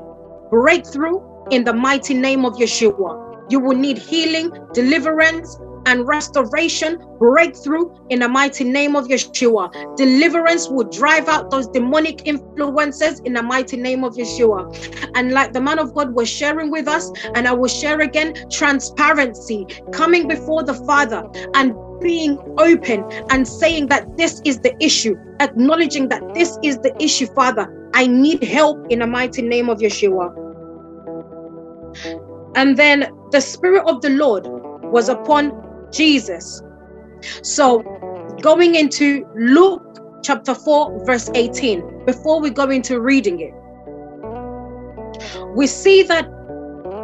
breakthrough 0.51 1.21
in 1.51 1.65
the 1.65 1.73
mighty 1.73 2.13
name 2.15 2.45
of 2.45 2.55
Yeshua. 2.55 3.51
You 3.51 3.61
will 3.61 3.77
need 3.77 3.97
healing, 3.97 4.51
deliverance, 4.75 5.59
and 5.87 6.07
restoration, 6.07 6.99
breakthrough 7.19 7.89
in 8.11 8.19
the 8.19 8.29
mighty 8.29 8.65
name 8.65 8.97
of 8.97 9.07
Yeshua. 9.07 9.97
Deliverance 9.97 10.69
will 10.69 10.85
drive 10.85 11.29
out 11.29 11.51
those 11.51 11.69
demonic 11.69 12.27
influences 12.27 13.21
in 13.21 13.33
the 13.33 13.43
mighty 13.43 13.77
name 13.77 14.05
of 14.05 14.15
Yeshua. 14.15 15.11
And 15.15 15.33
like 15.33 15.53
the 15.53 15.61
man 15.61 15.79
of 15.79 15.95
God 15.95 16.15
was 16.15 16.29
sharing 16.29 16.71
with 16.71 16.89
us, 16.89 17.11
and 17.35 17.47
I 17.47 17.53
will 17.53 17.69
share 17.69 18.01
again 18.01 18.35
transparency, 18.51 19.67
coming 19.93 20.27
before 20.29 20.65
the 20.65 20.75
Father 20.75 21.25
and 21.55 21.73
being 22.01 22.39
open 22.59 23.05
and 23.31 23.47
saying 23.47 23.87
that 23.89 24.17
this 24.17 24.41
is 24.45 24.61
the 24.61 24.75
issue, 24.83 25.17
acknowledging 25.41 26.09
that 26.09 26.23
this 26.35 26.59
is 26.63 26.79
the 26.79 26.95
issue, 27.03 27.27
Father. 27.27 27.91
I 27.95 28.07
need 28.07 28.43
help 28.43 28.79
in 28.91 29.01
the 29.01 29.07
mighty 29.07 29.43
name 29.43 29.69
of 29.69 29.79
Yeshua. 29.79 30.35
And 32.57 32.77
then 32.77 33.11
the 33.33 33.41
Spirit 33.41 33.85
of 33.87 34.03
the 34.03 34.11
Lord 34.11 34.47
was 34.93 35.09
upon 35.09 35.53
Jesus. 35.93 36.63
So, 37.43 37.83
going 38.41 38.75
into 38.75 39.27
Luke 39.37 39.83
chapter 40.23 40.55
4, 40.55 41.05
verse 41.07 41.31
18, 41.35 42.05
before 42.07 42.41
we 42.41 42.51
go 42.51 42.71
into 42.71 43.01
reading 43.01 43.41
it, 43.41 43.55
we 45.55 45.67
see 45.67 46.03
that 46.05 46.29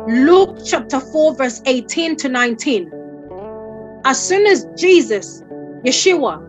Luke 0.08 0.58
chapter 0.64 1.00
4, 1.00 1.36
verse 1.36 1.62
18 1.66 2.16
to 2.16 2.28
19 2.28 3.01
as 4.04 4.20
soon 4.20 4.46
as 4.46 4.66
Jesus, 4.76 5.42
Yeshua, 5.84 6.48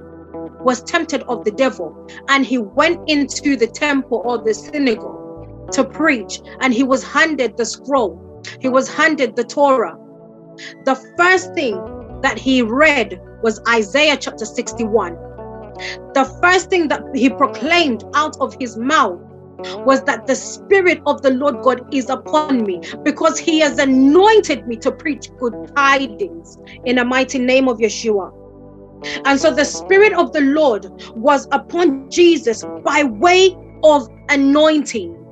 was 0.63 0.81
tempted 0.83 1.23
of 1.23 1.43
the 1.43 1.51
devil 1.51 2.07
and 2.29 2.45
he 2.45 2.57
went 2.57 3.07
into 3.09 3.55
the 3.55 3.67
temple 3.67 4.21
or 4.25 4.37
the 4.37 4.53
synagogue 4.53 5.71
to 5.71 5.83
preach 5.83 6.41
and 6.61 6.73
he 6.73 6.83
was 6.83 7.03
handed 7.03 7.57
the 7.57 7.65
scroll, 7.65 8.41
he 8.59 8.69
was 8.69 8.87
handed 8.87 9.35
the 9.35 9.43
Torah. 9.43 9.97
The 10.85 10.95
first 11.17 11.53
thing 11.53 11.75
that 12.21 12.37
he 12.37 12.61
read 12.61 13.19
was 13.41 13.61
Isaiah 13.67 14.17
chapter 14.17 14.45
61. 14.45 15.13
The 16.13 16.39
first 16.41 16.69
thing 16.69 16.87
that 16.87 17.03
he 17.13 17.29
proclaimed 17.29 18.03
out 18.13 18.37
of 18.39 18.55
his 18.59 18.77
mouth 18.77 19.19
was 19.85 20.03
that 20.03 20.27
the 20.27 20.35
Spirit 20.35 21.01
of 21.05 21.21
the 21.21 21.31
Lord 21.31 21.61
God 21.61 21.93
is 21.93 22.09
upon 22.09 22.63
me 22.63 22.81
because 23.03 23.39
He 23.39 23.59
has 23.59 23.77
anointed 23.79 24.67
me 24.67 24.77
to 24.77 24.91
preach 24.91 25.29
good 25.39 25.53
tidings 25.75 26.57
in 26.85 26.97
the 26.97 27.05
mighty 27.05 27.39
name 27.39 27.67
of 27.67 27.77
Yeshua. 27.77 28.31
And 29.25 29.39
so 29.39 29.53
the 29.53 29.65
Spirit 29.65 30.13
of 30.13 30.31
the 30.33 30.41
Lord 30.41 30.89
was 31.15 31.47
upon 31.51 32.09
Jesus 32.09 32.63
by 32.83 33.03
way 33.03 33.55
of 33.83 34.09
anointing 34.29 35.22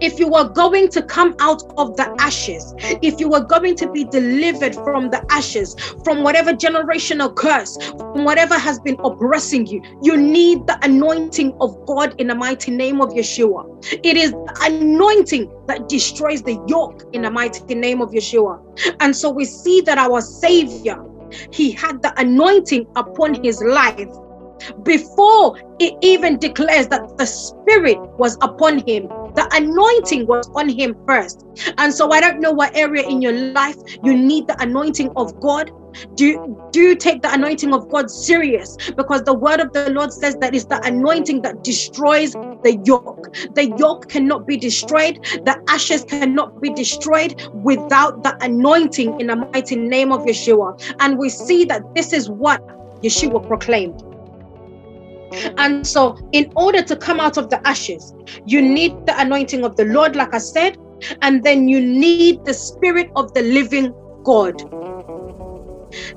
if 0.00 0.18
you 0.18 0.28
were 0.28 0.48
going 0.48 0.88
to 0.90 1.02
come 1.02 1.34
out 1.40 1.62
of 1.76 1.96
the 1.96 2.14
ashes, 2.18 2.74
if 3.02 3.20
you 3.20 3.28
were 3.28 3.44
going 3.44 3.74
to 3.76 3.90
be 3.90 4.04
delivered 4.04 4.74
from 4.74 5.10
the 5.10 5.24
ashes, 5.30 5.74
from 6.04 6.22
whatever 6.22 6.52
generational 6.52 7.34
curse, 7.34 7.76
from 7.96 8.24
whatever 8.24 8.58
has 8.58 8.78
been 8.80 8.96
oppressing 9.04 9.66
you, 9.66 9.82
you 10.02 10.16
need 10.16 10.66
the 10.66 10.78
anointing 10.82 11.56
of 11.60 11.84
God 11.86 12.14
in 12.20 12.26
the 12.28 12.34
mighty 12.34 12.70
name 12.70 13.00
of 13.00 13.10
Yeshua. 13.10 13.64
It 14.04 14.16
is 14.16 14.32
the 14.32 14.56
anointing 14.62 15.52
that 15.66 15.88
destroys 15.88 16.42
the 16.42 16.62
yoke 16.66 17.04
in 17.12 17.22
the 17.22 17.30
mighty 17.30 17.74
name 17.74 18.00
of 18.00 18.10
Yeshua. 18.10 18.60
And 19.00 19.14
so 19.14 19.30
we 19.30 19.44
see 19.44 19.80
that 19.82 19.98
our 19.98 20.20
Savior 20.20 21.02
he 21.50 21.72
had 21.72 22.02
the 22.02 22.18
anointing 22.20 22.86
upon 22.96 23.42
his 23.42 23.62
life 23.62 24.08
before 24.82 25.58
it 25.78 25.94
even 26.00 26.38
declares 26.38 26.88
that 26.88 27.16
the 27.18 27.26
spirit 27.26 27.98
was 28.18 28.36
upon 28.40 28.78
him 28.86 29.08
the 29.36 29.48
anointing 29.52 30.26
was 30.26 30.50
on 30.54 30.68
him 30.68 30.96
first. 31.06 31.44
And 31.78 31.92
so 31.92 32.10
i 32.10 32.20
don't 32.20 32.40
know 32.40 32.52
what 32.52 32.76
area 32.76 33.02
in 33.08 33.22
your 33.22 33.32
life 33.32 33.76
you 34.02 34.16
need 34.16 34.46
the 34.46 34.60
anointing 34.62 35.10
of 35.16 35.38
god. 35.40 35.70
Do 36.16 36.58
do 36.72 36.94
take 36.94 37.22
the 37.22 37.32
anointing 37.32 37.72
of 37.72 37.88
god 37.90 38.10
serious? 38.10 38.76
Because 38.96 39.22
the 39.22 39.34
word 39.34 39.60
of 39.60 39.72
the 39.72 39.90
lord 39.90 40.12
says 40.12 40.36
that 40.40 40.54
it's 40.54 40.66
the 40.66 40.80
anointing 40.84 41.42
that 41.42 41.62
destroys 41.62 42.32
the 42.32 42.76
yoke. 42.84 43.28
The 43.54 43.74
yoke 43.78 44.08
cannot 44.08 44.46
be 44.46 44.56
destroyed. 44.56 45.18
The 45.44 45.56
ashes 45.68 46.04
cannot 46.04 46.60
be 46.60 46.70
destroyed 46.70 47.40
without 47.54 48.22
the 48.22 48.36
anointing 48.44 49.20
in 49.20 49.28
the 49.28 49.36
mighty 49.52 49.76
name 49.76 50.12
of 50.12 50.20
yeshua. 50.22 50.78
And 51.00 51.18
we 51.18 51.28
see 51.30 51.64
that 51.66 51.82
this 51.94 52.12
is 52.12 52.28
what 52.28 52.60
yeshua 53.02 53.46
proclaimed 53.46 54.15
Mm. 55.32 55.54
and 55.58 55.86
so, 55.86 56.16
in 56.32 56.50
order 56.56 56.82
to 56.82 56.96
come 56.96 57.20
out 57.20 57.36
of 57.36 57.50
the 57.50 57.66
ashes, 57.66 58.14
you 58.46 58.62
need 58.62 58.94
the 59.06 59.20
anointing 59.20 59.64
of 59.64 59.76
the 59.76 59.84
Lord, 59.84 60.16
like 60.16 60.32
I 60.34 60.38
said, 60.38 60.76
and 61.22 61.42
then 61.42 61.68
you 61.68 61.80
need 61.80 62.44
the 62.44 62.54
spirit 62.54 63.10
of 63.16 63.32
the 63.34 63.42
living 63.42 63.92
God. 64.24 64.54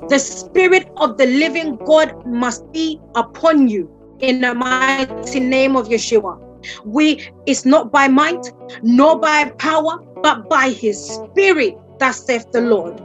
The 0.08 0.18
spirit 0.18 0.88
of 0.98 1.16
the 1.18 1.26
living 1.26 1.78
God 1.84 2.12
must 2.26 2.70
be 2.72 3.00
upon 3.14 3.68
you 3.68 3.90
in 4.20 4.40
the 4.40 4.54
mighty 4.54 5.40
name 5.40 5.76
of 5.76 5.88
Yeshua. 5.88 6.38
We 6.84 7.26
it's 7.46 7.64
not 7.64 7.90
by 7.90 8.08
might, 8.08 8.52
nor 8.82 9.18
by 9.18 9.50
power, 9.58 9.98
but 10.22 10.48
by 10.48 10.70
his 10.70 11.00
spirit 11.00 11.74
that 11.98 12.14
saith 12.14 12.46
the 12.52 12.60
Lord. 12.60 13.00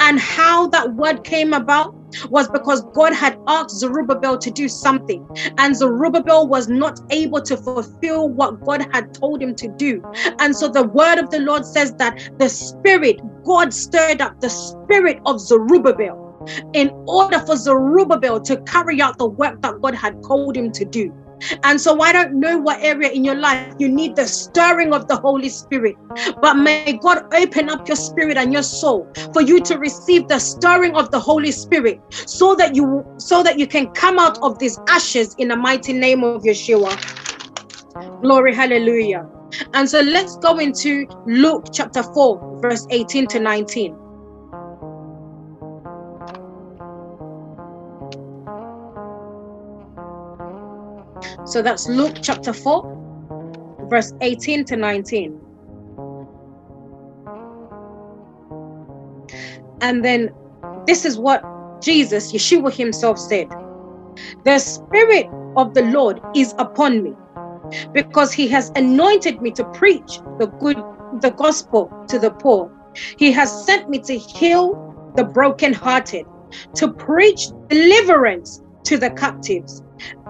And 0.00 0.18
how 0.18 0.68
that 0.68 0.94
word 0.94 1.24
came 1.24 1.54
about 1.54 1.94
was 2.30 2.48
because 2.48 2.82
God 2.94 3.12
had 3.12 3.38
asked 3.46 3.78
Zerubbabel 3.78 4.38
to 4.38 4.50
do 4.50 4.68
something, 4.68 5.26
and 5.58 5.76
Zerubbabel 5.76 6.48
was 6.48 6.68
not 6.68 6.98
able 7.10 7.40
to 7.42 7.56
fulfill 7.56 8.28
what 8.28 8.64
God 8.64 8.86
had 8.92 9.12
told 9.14 9.42
him 9.42 9.54
to 9.56 9.68
do. 9.78 10.02
And 10.38 10.56
so 10.56 10.68
the 10.68 10.84
word 10.84 11.18
of 11.18 11.30
the 11.30 11.40
Lord 11.40 11.64
says 11.66 11.92
that 11.94 12.18
the 12.38 12.48
Spirit, 12.48 13.20
God 13.44 13.72
stirred 13.72 14.20
up 14.20 14.40
the 14.40 14.50
spirit 14.50 15.20
of 15.26 15.40
Zerubbabel 15.40 16.22
in 16.74 16.90
order 17.06 17.38
for 17.40 17.56
Zerubbabel 17.56 18.40
to 18.40 18.56
carry 18.62 19.00
out 19.00 19.18
the 19.18 19.26
work 19.26 19.60
that 19.62 19.80
God 19.80 19.94
had 19.94 20.20
called 20.22 20.56
him 20.56 20.72
to 20.72 20.84
do. 20.84 21.12
And 21.64 21.80
so 21.80 22.00
I 22.00 22.12
don't 22.12 22.38
know 22.40 22.58
what 22.58 22.78
area 22.82 23.10
in 23.10 23.24
your 23.24 23.34
life 23.34 23.74
you 23.78 23.88
need 23.88 24.16
the 24.16 24.26
stirring 24.26 24.92
of 24.92 25.08
the 25.08 25.16
Holy 25.16 25.48
Spirit. 25.48 25.96
But 26.40 26.54
may 26.54 26.98
God 27.02 27.24
open 27.34 27.68
up 27.68 27.86
your 27.88 27.96
spirit 27.96 28.36
and 28.36 28.52
your 28.52 28.62
soul 28.62 29.10
for 29.32 29.42
you 29.42 29.60
to 29.62 29.78
receive 29.78 30.28
the 30.28 30.38
stirring 30.38 30.94
of 30.94 31.10
the 31.10 31.20
Holy 31.20 31.52
Spirit 31.52 32.00
so 32.12 32.54
that 32.56 32.74
you 32.74 33.04
so 33.18 33.42
that 33.42 33.58
you 33.58 33.66
can 33.66 33.88
come 33.90 34.18
out 34.18 34.38
of 34.42 34.58
these 34.58 34.78
ashes 34.88 35.34
in 35.38 35.48
the 35.48 35.56
mighty 35.56 35.92
name 35.92 36.24
of 36.24 36.42
Yeshua. 36.42 36.90
Glory 38.22 38.54
hallelujah. 38.54 39.26
And 39.74 39.88
so 39.88 40.00
let's 40.00 40.36
go 40.38 40.58
into 40.58 41.06
Luke 41.26 41.66
chapter 41.72 42.02
4 42.02 42.60
verse 42.62 42.86
18 42.90 43.26
to 43.28 43.40
19. 43.40 44.01
So 51.52 51.60
that's 51.60 51.86
Luke 51.86 52.16
chapter 52.22 52.54
4, 52.54 53.86
verse 53.90 54.14
18 54.22 54.64
to 54.64 54.74
19. 54.74 55.38
And 59.82 60.02
then 60.02 60.30
this 60.86 61.04
is 61.04 61.18
what 61.18 61.44
Jesus, 61.82 62.32
Yeshua 62.32 62.72
himself 62.74 63.18
said 63.18 63.50
The 64.46 64.58
Spirit 64.60 65.26
of 65.58 65.74
the 65.74 65.82
Lord 65.82 66.22
is 66.34 66.54
upon 66.56 67.02
me 67.02 67.14
because 67.92 68.32
he 68.32 68.48
has 68.48 68.72
anointed 68.74 69.42
me 69.42 69.50
to 69.50 69.64
preach 69.74 70.20
the 70.38 70.46
good, 70.58 70.78
the 71.20 71.32
gospel 71.36 71.92
to 72.08 72.18
the 72.18 72.30
poor. 72.30 72.72
He 73.18 73.30
has 73.30 73.66
sent 73.66 73.90
me 73.90 73.98
to 73.98 74.16
heal 74.16 74.72
the 75.16 75.24
brokenhearted, 75.24 76.24
to 76.76 76.90
preach 76.94 77.48
deliverance 77.68 78.61
to 78.92 78.98
the 78.98 79.10
captives 79.12 79.82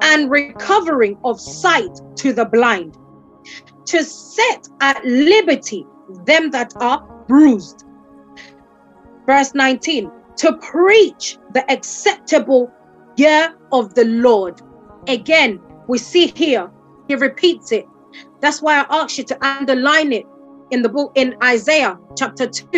and 0.03 0.31
recovering 0.31 1.19
of 1.25 1.41
sight 1.41 1.91
to 2.15 2.33
the 2.33 2.45
blind, 2.45 2.97
to 3.87 4.05
set 4.05 4.69
at 4.81 5.05
liberty 5.05 5.85
them 6.27 6.49
that 6.53 6.73
are 6.77 7.01
bruised. 7.27 7.85
Verse 9.27 9.53
19, 9.53 10.13
to 10.37 10.53
preach 10.59 11.39
the 11.55 11.69
acceptable 11.73 12.71
year 13.17 13.53
of 13.73 13.95
the 13.95 14.05
Lord. 14.05 14.63
Again, 15.09 15.61
we 15.89 15.99
see 15.99 16.29
here, 16.29 16.71
he 17.09 17.17
repeats 17.17 17.73
it. 17.73 17.89
That's 18.41 18.63
why 18.63 18.81
I 18.81 18.87
asked 19.03 19.19
you 19.19 19.25
to 19.25 19.45
underline 19.45 20.13
it 20.13 20.25
in 20.71 20.83
the 20.83 20.89
book 20.89 21.11
in 21.17 21.35
Isaiah 21.43 21.99
chapter 22.17 22.47
2, 22.47 22.69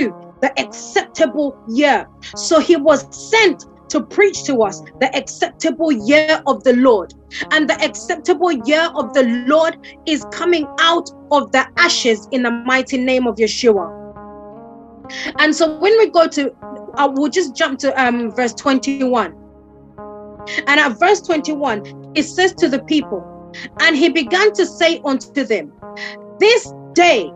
the 0.41 0.59
acceptable 0.59 1.63
year. 1.69 2.09
So 2.37 2.59
he 2.59 2.77
was 2.77 3.07
sent 3.15 3.67
to 3.95 4.03
preach 4.03 4.43
to 4.43 4.61
us 4.63 4.81
the 5.01 5.09
acceptable 5.17 5.93
year 5.93 6.43
of 6.49 6.65
the 6.65 6.75
Lord. 6.75 7.15
And 7.53 7.71
the 7.71 7.81
acceptable 7.81 8.51
year 8.51 8.91
of 8.97 9.15
the 9.15 9.23
Lord 9.47 9.79
is 10.05 10.27
coming 10.33 10.67
out 10.81 11.09
of 11.31 11.53
the 11.53 11.65
ashes 11.77 12.29
in 12.33 12.43
the 12.43 12.51
mighty 12.51 12.99
name 12.99 13.29
of 13.29 13.37
Yeshua. 13.37 13.87
And 15.39 15.55
so 15.55 15.79
when 15.79 15.97
we 15.99 16.11
go 16.11 16.27
to, 16.27 16.53
I 16.97 17.07
will 17.07 17.29
just 17.29 17.55
jump 17.55 17.79
to 17.81 18.03
um, 18.03 18.33
verse 18.33 18.53
21. 18.55 19.33
And 20.67 20.81
at 20.81 20.99
verse 20.99 21.21
21, 21.21 22.15
it 22.17 22.25
says 22.25 22.53
to 22.55 22.69
the 22.69 22.83
people, 22.83 23.23
and 23.81 23.95
he 23.97 24.09
began 24.09 24.53
to 24.55 24.67
say 24.67 25.01
unto 25.05 25.45
them, 25.45 25.73
This 26.41 26.73
day 26.95 27.31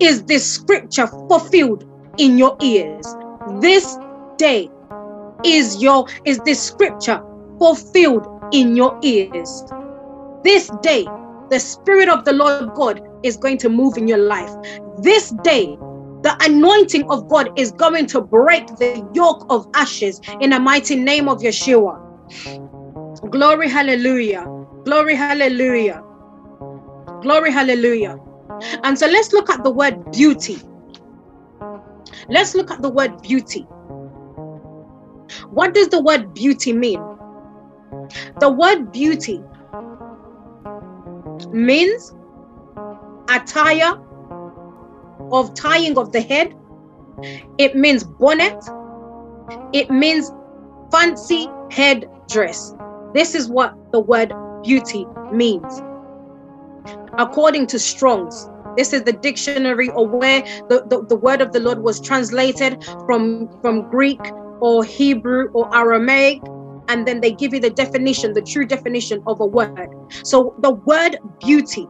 is 0.00 0.24
this 0.24 0.46
scripture 0.46 1.06
fulfilled 1.06 1.84
in 2.18 2.36
your 2.36 2.58
ears. 2.60 3.06
This 3.60 3.96
day 4.36 4.68
is 5.44 5.82
your 5.82 6.06
is 6.24 6.38
this 6.40 6.62
scripture 6.62 7.22
fulfilled 7.58 8.26
in 8.52 8.76
your 8.76 8.98
ears. 9.02 9.64
This 10.42 10.70
day, 10.82 11.04
the 11.50 11.58
Spirit 11.58 12.08
of 12.08 12.24
the 12.24 12.32
Lord 12.32 12.72
God 12.74 13.00
is 13.22 13.36
going 13.36 13.58
to 13.58 13.68
move 13.68 13.96
in 13.96 14.08
your 14.08 14.18
life. 14.18 14.50
This 15.02 15.30
day, 15.42 15.66
the 16.22 16.36
anointing 16.40 17.04
of 17.10 17.28
God 17.28 17.50
is 17.58 17.72
going 17.72 18.06
to 18.06 18.20
break 18.20 18.66
the 18.78 19.06
yoke 19.14 19.46
of 19.50 19.66
ashes 19.74 20.20
in 20.40 20.50
the 20.50 20.60
mighty 20.60 20.96
name 20.96 21.28
of 21.28 21.38
Yeshua. 21.40 22.00
Glory, 23.30 23.68
hallelujah. 23.68 24.44
Glory, 24.84 25.14
hallelujah. 25.14 26.02
Glory, 27.22 27.50
hallelujah. 27.50 28.18
And 28.82 28.98
so 28.98 29.06
let's 29.06 29.32
look 29.32 29.50
at 29.50 29.64
the 29.64 29.70
word 29.70 30.10
beauty. 30.12 30.58
Let's 32.28 32.54
look 32.54 32.70
at 32.70 32.82
the 32.82 32.90
word 32.90 33.20
beauty. 33.22 33.66
What 35.50 35.74
does 35.74 35.88
the 35.88 36.00
word 36.00 36.34
beauty 36.34 36.72
mean? 36.72 37.00
The 38.40 38.50
word 38.50 38.92
beauty 38.92 39.42
means 41.50 42.14
attire 43.28 43.94
of 45.32 45.54
tying 45.54 45.98
of 45.98 46.12
the 46.12 46.20
head. 46.20 46.54
It 47.58 47.76
means 47.76 48.04
bonnet. 48.04 48.62
It 49.72 49.90
means 49.90 50.30
fancy 50.90 51.48
head 51.70 52.08
dress. 52.28 52.74
This 53.14 53.34
is 53.34 53.48
what 53.48 53.74
the 53.92 54.00
word 54.00 54.32
beauty 54.62 55.06
means. 55.32 55.82
According 57.18 57.68
to 57.68 57.78
Strong's, 57.78 58.48
this 58.76 58.92
is 58.92 59.02
the 59.04 59.12
dictionary 59.12 59.88
or 59.90 60.06
where 60.06 60.42
the, 60.68 60.84
the, 60.88 61.04
the 61.04 61.16
word 61.16 61.40
of 61.40 61.52
the 61.52 61.60
Lord 61.60 61.78
was 61.78 62.00
translated 62.00 62.84
from, 63.06 63.48
from 63.60 63.88
Greek 63.88 64.20
or 64.60 64.84
Hebrew 64.84 65.48
or 65.52 65.74
Aramaic, 65.74 66.40
and 66.88 67.06
then 67.06 67.20
they 67.20 67.32
give 67.32 67.54
you 67.54 67.60
the 67.60 67.70
definition, 67.70 68.32
the 68.32 68.42
true 68.42 68.66
definition 68.66 69.22
of 69.26 69.40
a 69.40 69.46
word. 69.46 69.88
So 70.22 70.54
the 70.58 70.72
word 70.72 71.18
beauty 71.40 71.86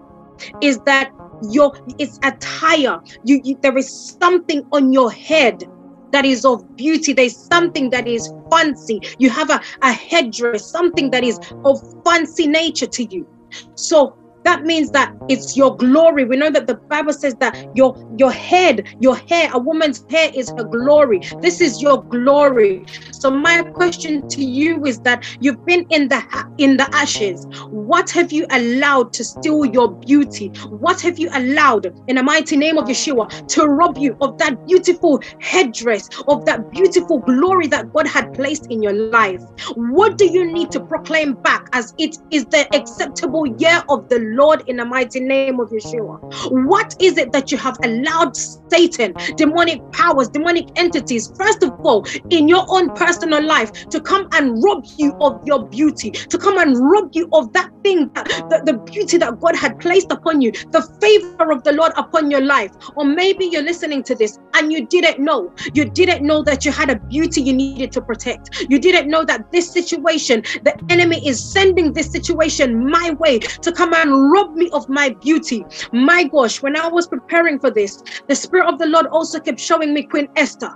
is 0.61 0.79
that 0.81 1.13
your 1.51 1.73
it's 1.99 2.19
attire. 2.23 3.01
You, 3.25 3.41
you 3.45 3.59
there 3.63 3.77
is 3.77 4.17
something 4.21 4.65
on 4.73 4.93
your 4.93 5.11
head 5.11 5.65
that 6.13 6.25
is 6.25 6.45
of 6.45 6.65
beauty. 6.77 7.13
There's 7.13 7.37
something 7.37 7.91
that 7.91 8.07
is 8.07 8.33
fancy. 8.51 9.01
You 9.19 9.31
have 9.31 9.51
a, 9.51 9.61
a 9.83 9.93
headdress, 9.93 10.71
something 10.71 11.11
that 11.11 11.25
is 11.25 11.39
of 11.65 11.81
fancy 12.05 12.47
nature 12.47 12.87
to 12.87 13.05
you. 13.05 13.27
So 13.75 14.17
that 14.45 14.63
means 14.65 14.91
that 14.93 15.15
it's 15.29 15.57
your 15.57 15.77
glory. 15.77 16.25
We 16.25 16.37
know 16.37 16.51
that 16.51 16.67
the 16.67 16.77
Bible 16.89 17.13
says 17.13 17.35
that 17.37 17.57
your 17.75 17.97
your 18.17 18.31
head, 18.31 18.87
your 19.01 19.17
hair, 19.17 19.51
a 19.53 19.59
woman's 19.59 20.05
hair 20.11 20.31
is 20.35 20.53
her 20.57 20.65
glory. 20.65 21.21
This 21.41 21.61
is 21.61 21.83
your 21.83 22.03
glory. 22.05 22.85
So 23.25 23.31
my 23.31 23.63
question 23.63 24.29
to 24.29 24.45
you 24.45 24.85
is 24.85 25.01
that 25.01 25.25
you've 25.41 25.65
been 25.65 25.87
in 25.89 26.09
the 26.09 26.23
in 26.59 26.77
the 26.77 26.87
ashes. 26.95 27.47
What 27.71 28.11
have 28.11 28.33
you 28.33 28.45
allowed 28.51 29.15
to 29.15 29.25
steal 29.25 29.65
your 29.65 29.93
beauty? 29.93 30.49
What 30.69 31.01
have 31.01 31.19
you 31.19 31.31
allowed 31.33 31.87
in 32.07 32.17
the 32.17 32.23
mighty 32.23 32.59
name 32.59 32.77
of 32.77 32.85
Yeshua 32.85 33.49
to 33.49 33.65
rob 33.65 33.97
you 33.97 34.15
of 34.21 34.37
that 34.37 34.67
beautiful 34.67 35.23
headdress, 35.41 36.11
of 36.29 36.45
that 36.45 36.71
beautiful 36.71 37.21
glory 37.21 37.67
that 37.69 37.95
God 37.95 38.07
had 38.07 38.35
placed 38.35 38.67
in 38.67 38.83
your 38.83 38.93
life? 38.93 39.41
What 39.75 40.19
do 40.19 40.31
you 40.31 40.53
need 40.53 40.71
to 40.73 40.81
proclaim 40.81 41.33
back 41.33 41.71
as 41.73 41.95
it 41.97 42.19
is 42.31 42.45
the 42.45 42.69
acceptable 42.77 43.47
year 43.47 43.83
of 43.89 44.07
the 44.11 44.19
Lord 44.19 44.65
in 44.67 44.77
the 44.77 44.85
mighty 44.85 45.21
name 45.21 45.61
of 45.61 45.71
Yeshua? 45.71 46.21
What 46.67 46.95
is 47.01 47.17
it 47.17 47.33
that 47.33 47.51
you 47.51 47.57
have 47.57 47.79
allowed 47.83 48.37
Satan, 48.37 49.15
demonic 49.37 49.81
powers, 49.93 50.29
demonic 50.29 50.69
entities, 50.77 51.33
first 51.39 51.63
of 51.63 51.73
all, 51.87 52.05
in 52.29 52.49
your 52.49 52.67
own 52.69 52.91
personal 52.91 53.14
life 53.23 53.89
to 53.89 54.01
come 54.01 54.29
and 54.33 54.63
rob 54.63 54.85
you 54.97 55.13
of 55.21 55.47
your 55.47 55.67
beauty, 55.69 56.11
to 56.11 56.39
come 56.39 56.59
and 56.59 56.77
rob 56.79 57.11
you 57.13 57.29
of 57.33 57.53
that 57.53 57.71
thing, 57.83 58.11
the, 58.15 58.63
the 58.65 58.75
beauty 58.93 59.19
that 59.19 59.41
God 59.41 59.57
had 59.57 59.79
placed 59.79 60.11
upon 60.11 60.41
you, 60.41 60.51
the 60.51 60.83
favor 61.01 61.53
of 61.53 61.63
the 61.65 61.73
Lord 61.73 61.93
upon 61.97 62.31
your 62.31 62.41
life? 62.41 62.73
Or 62.97 63.05
maybe 63.05 63.47
you're 63.47 63.63
listening 63.63 64.03
to 64.05 64.15
this 64.15 64.39
and 64.55 64.73
you 64.73 64.87
didn't 64.87 65.19
know. 65.19 65.53
You 65.73 65.85
didn't 65.85 66.27
know 66.27 66.43
that 66.43 66.65
you 66.65 66.73
had 66.73 66.91
a 66.91 66.99
beauty 66.99 67.43
you 67.43 67.53
needed 67.53 67.93
to 67.93 68.01
protect. 68.01 68.67
You 68.69 68.79
didn't 68.79 69.09
know 69.09 69.25
that 69.25 69.53
this 69.53 69.71
situation, 69.71 70.43
the 70.63 70.75
enemy 70.91 71.27
is 71.27 71.43
sending 71.43 71.93
this 71.93 72.11
situation 72.11 72.91
my 72.91 73.11
way 73.19 73.39
to 73.39 73.73
come 73.73 73.95
and 73.95 74.33
rob 74.33 74.55
me 74.55 74.71
of 74.73 74.89
my 74.89 75.11
beauty. 75.11 75.65
My 75.93 76.25
gosh, 76.25 76.63
when 76.63 76.77
I 76.77 76.89
was 76.89 77.07
preparing 77.07 77.59
for 77.59 77.71
this, 77.71 78.03
the 78.29 78.35
Spirit 78.35 78.69
of 78.69 78.79
the 78.79 78.87
Lord 78.87 79.07
also 79.07 79.41
kept 79.41 79.61
showing 79.61 79.93
me 79.93 80.03
Queen 80.03 80.29
Esther. 80.37 80.71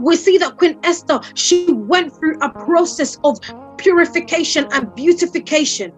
We 0.00 0.16
see 0.16 0.38
that 0.38 0.56
Queen 0.56 0.78
Esther, 0.82 1.20
she 1.34 1.66
went 1.72 2.12
through 2.14 2.38
a 2.40 2.50
process 2.50 3.18
of 3.24 3.38
purification 3.78 4.66
and 4.72 4.94
beautification. 4.94 5.92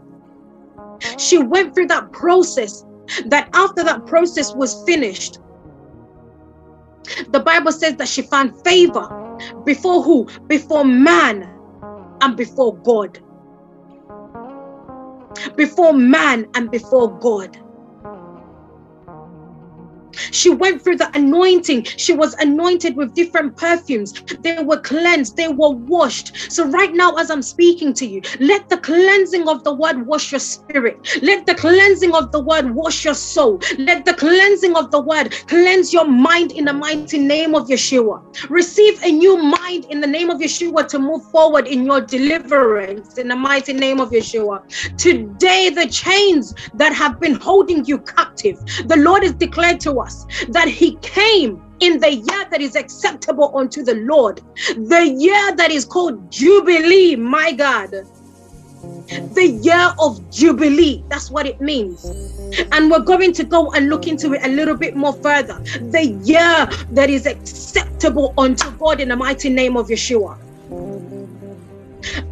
She 1.19 1.39
went 1.39 1.75
through 1.75 1.89
that 1.89 2.13
process, 2.13 2.85
that 3.27 3.51
after 3.55 3.85
that 3.85 4.07
process 4.07 4.55
was 4.55 4.83
finished, 4.85 5.39
the 7.29 7.41
Bible 7.41 7.73
says 7.73 7.97
that 7.97 8.09
she 8.09 8.23
found 8.23 8.57
favor 8.65 9.09
before 9.65 10.03
who? 10.03 10.29
Before 10.49 10.85
man 10.85 11.43
and 12.23 12.37
before 12.37 12.75
God. 12.79 13.21
Before 15.57 15.93
man 15.93 16.47
and 16.55 16.71
before 16.71 17.11
God. 17.19 17.57
She 20.33 20.51
went 20.51 20.83
through 20.83 20.97
the 20.97 21.11
anointing. 21.17 21.85
She 21.85 22.13
was 22.13 22.35
anointed 22.35 22.97
with 22.97 23.15
different 23.15 23.57
perfumes. 23.57 24.13
They 24.41 24.63
were 24.63 24.81
cleansed, 24.81 25.37
they 25.37 25.49
were 25.49 25.71
washed. 25.71 26.53
So, 26.53 26.67
right 26.69 26.93
now, 26.93 27.15
as 27.17 27.31
I'm 27.31 27.43
speaking 27.43 27.93
to 27.95 28.07
you, 28.07 28.23
let 28.41 28.69
the 28.69 28.79
cleansing 28.79 29.49
of 29.49 29.63
the 29.65 29.75
word 29.75 30.07
wash 30.07 30.33
your 30.33 30.41
spirit. 30.41 30.99
Let 31.23 31.47
the 31.47 31.55
cleansing 31.55 32.15
of 32.15 32.31
the 32.33 32.41
word 32.41 32.75
wash 32.75 33.05
your 33.05 33.15
soul. 33.15 33.61
Let 33.79 34.05
the 34.05 34.15
cleansing 34.15 34.77
of 34.77 34.91
the 34.91 35.01
word 35.01 35.33
cleanse 35.47 35.93
your 35.93 36.07
mind 36.07 36.53
in 36.53 36.65
the 36.65 36.73
mighty 36.73 37.19
name 37.19 37.55
of 37.55 37.69
Yeshua. 37.69 38.23
Receive 38.51 39.03
a 39.03 39.11
new 39.11 39.37
mind 39.37 39.87
in 39.91 40.01
the 40.01 40.07
name 40.07 40.31
of 40.31 40.41
Yeshua 40.41 40.87
to 40.89 40.99
move 40.99 41.25
forward 41.31 41.67
in 41.67 41.85
your 41.85 42.01
deliverance 42.01 43.19
in 43.19 43.29
the 43.29 43.37
mighty 43.37 43.73
name 43.73 44.01
of 44.01 44.11
Yeshua. 44.11 44.61
Today, 44.99 45.71
the 45.71 45.89
chains 45.89 46.55
that 46.75 46.93
have 46.93 47.19
been 47.21 47.35
holding 47.35 47.85
you 47.85 47.99
captive, 48.01 48.57
the 48.87 48.97
Lord 48.97 49.23
is 49.23 49.33
declared 49.35 49.81
to 49.81 50.01
us 50.01 50.04
us 50.05 50.27
that 50.49 50.69
he 50.69 50.97
came 50.97 51.63
in 51.81 51.99
the 52.01 52.15
year 52.15 52.45
that 52.51 52.61
is 52.61 52.77
acceptable 52.77 53.57
unto 53.57 53.83
the 53.83 53.95
Lord, 53.95 54.41
the 54.77 55.15
year 55.19 55.57
that 55.57 55.71
is 55.71 55.85
called 55.85 56.31
Jubilee, 56.31 57.17
my 57.17 57.53
God. 57.53 57.91
The 59.35 59.47
year 59.63 59.95
of 59.99 60.31
Jubilee, 60.31 61.05
that's 61.09 61.31
what 61.31 61.47
it 61.47 61.61
means. 61.61 62.05
And 62.73 62.91
we're 62.91 63.01
going 63.01 63.33
to 63.35 63.45
go 63.45 63.73
and 63.73 63.89
look 63.89 64.07
into 64.07 64.33
it 64.33 64.45
a 64.45 64.49
little 64.49 64.77
bit 64.77 64.97
more 64.97 65.13
further. 65.15 65.59
The 65.91 66.19
year 66.25 66.69
that 66.93 67.11
is 67.11 67.27
acceptable 67.27 68.33
unto 68.39 68.71
God 68.73 69.01
in 69.01 69.09
the 69.09 69.17
mighty 69.17 69.51
name 69.51 69.77
of 69.77 69.89
Yeshua. 69.89 70.39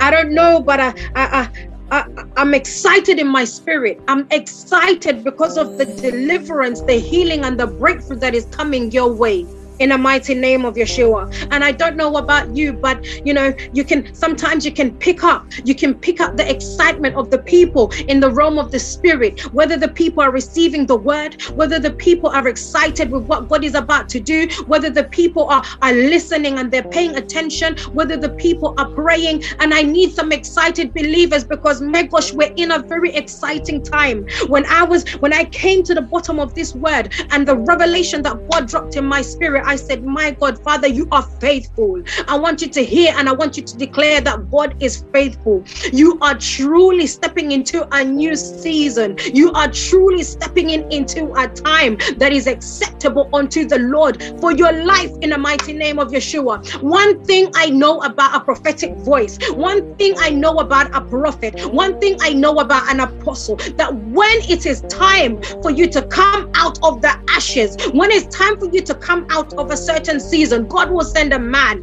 I 0.01 0.11
don't 0.11 0.33
know, 0.33 0.61
but 0.61 0.81
I, 0.81 0.95
I, 1.15 1.49
I, 1.93 2.07
am 2.39 2.55
excited 2.55 3.19
in 3.19 3.29
my 3.29 3.45
spirit. 3.45 4.01
I'm 4.09 4.27
excited 4.31 5.23
because 5.23 5.59
of 5.59 5.77
the 5.77 5.85
deliverance, 5.85 6.81
the 6.81 6.95
healing, 6.95 7.45
and 7.45 7.61
the 7.61 7.67
breakthrough 7.67 8.17
that 8.21 8.35
is 8.35 8.47
coming 8.47 8.91
your 8.91 9.13
way 9.13 9.47
in 9.83 9.91
the 9.91 9.99
mighty 9.99 10.35
name 10.35 10.65
of 10.65 10.75
Yeshua. 10.75 11.29
And 11.51 11.65
I 11.65 11.73
don't 11.73 11.97
know 11.97 12.17
about 12.17 12.57
you, 12.57 12.75
but 12.75 13.05
you 13.25 13.35
know, 13.35 13.53
you 13.73 13.85
can 13.85 14.15
sometimes 14.15 14.65
you 14.65 14.73
can 14.73 14.97
pick 14.97 15.25
up, 15.25 15.47
you 15.65 15.75
can 15.75 15.95
pick 15.95 16.21
up 16.21 16.37
the 16.37 16.49
excitement 16.51 17.17
of 17.17 17.31
the 17.31 17.41
people 17.41 17.93
in 18.09 18.21
the 18.21 18.31
realm 18.31 18.59
of 18.59 18.71
the 18.71 18.79
spirit, 18.81 19.41
whether 19.53 19.77
the 19.77 19.89
people 19.89 20.23
are 20.23 20.33
receiving 20.33 20.87
the 20.87 20.97
word, 20.97 21.37
whether 21.55 21.79
the 21.79 21.93
people 21.95 22.31
are 22.31 22.49
excited 22.49 23.11
with 23.11 23.25
what 23.27 23.49
God 23.49 23.65
is 23.65 23.75
about 23.75 24.09
to 24.11 24.21
do, 24.21 24.49
whether 24.67 24.91
the 24.91 25.05
people 25.05 25.47
are, 25.49 25.65
are 25.83 25.93
listening 25.93 26.59
and 26.59 26.71
they're 26.71 26.89
paying 26.89 27.17
attention, 27.17 27.77
whether 27.93 28.17
the 28.17 28.31
people 28.31 28.75
are 28.79 28.89
praying. 28.91 29.43
And 29.61 29.75
I 29.75 29.83
need 29.83 30.13
some 30.13 30.33
excited 30.33 30.95
believers 30.95 31.45
because 31.45 31.81
my 31.81 32.05
gosh, 32.05 32.33
we're 32.33 32.53
in 32.57 32.71
a 32.71 32.83
very 32.89 33.15
exciting 33.15 33.83
time. 33.83 34.25
When 34.49 34.65
I 34.67 34.85
was 34.85 35.05
when 35.21 35.33
I 35.33 35.45
came 35.47 35.83
to 35.85 35.95
the 35.95 36.03
bottom 36.03 36.39
of 36.39 36.55
this 36.55 36.75
word 36.75 37.13
and 37.31 37.47
the 37.47 37.57
revelation 37.57 38.23
that 38.23 38.37
God 38.51 38.69
dropped 38.69 38.97
in 38.97 39.05
my 39.05 39.23
spirit, 39.23 39.65
I 39.73 39.77
said, 39.77 40.05
My 40.05 40.33
God, 40.33 40.63
Father, 40.63 40.87
you 40.89 41.09
are 41.13 41.23
faithful. 41.23 42.03
I 42.29 42.39
want 42.39 42.61
you 42.61 42.69
to 42.69 42.85
hear 42.85 43.15
and 43.17 43.29
I 43.29 43.33
want 43.33 43.57
you 43.57 43.63
to 43.65 43.77
declare 43.79 44.21
that 44.21 44.51
God 44.51 44.77
is 44.81 45.05
faithful. 45.15 45.65
You 45.93 46.19
are 46.21 46.37
truly 46.37 47.07
stepping 47.07 47.53
into 47.53 47.89
a 47.97 48.05
new 48.05 48.37
season. 48.37 49.17
You 49.33 49.51
are 49.53 49.71
truly 49.73 50.25
stepping 50.25 50.71
in 50.71 50.93
into 50.93 51.33
a 51.35 51.49
time 51.49 51.97
that 52.19 52.33
is 52.33 52.47
acceptable 52.47 53.31
unto 53.33 53.65
the 53.67 53.79
Lord 53.79 54.23
for 54.41 54.53
your 54.53 54.73
life 54.85 55.11
in 55.23 55.31
the 55.31 55.39
mighty 55.39 55.73
name 55.73 55.99
of 55.99 56.09
Yeshua. 56.09 56.83
One 56.83 57.25
thing 57.25 57.51
I 57.55 57.71
know 57.71 58.01
about 58.03 58.37
a 58.37 58.45
prophetic 58.45 58.95
voice, 58.99 59.39
one 59.53 59.97
thing 59.97 60.15
I 60.19 60.31
know 60.31 60.59
about 60.59 60.95
a 60.95 61.01
prophet, 61.01 61.59
one 61.73 61.99
thing 62.01 62.19
I 62.21 62.35
know 62.35 62.59
about 62.59 62.91
an 62.91 63.01
apostle 63.01 63.57
that 63.77 63.95
when 63.95 64.39
it 64.51 64.67
is 64.67 64.83
time 64.83 65.41
for 65.63 65.71
you 65.71 65.89
to 65.91 66.03
come 66.09 66.51
out 66.57 66.79
of 66.83 67.01
the 67.01 67.13
ashes, 67.31 67.77
when 67.93 68.11
it's 68.11 68.35
time 68.37 68.59
for 68.59 68.69
you 68.73 68.83
to 68.83 68.95
come 68.95 69.27
out 69.31 69.52
of 69.55 69.71
a 69.71 69.77
certain 69.77 70.21
season, 70.21 70.67
God 70.69 70.91
will 70.91 71.05
send 71.05 71.33
a 71.33 71.39
man. 71.39 71.83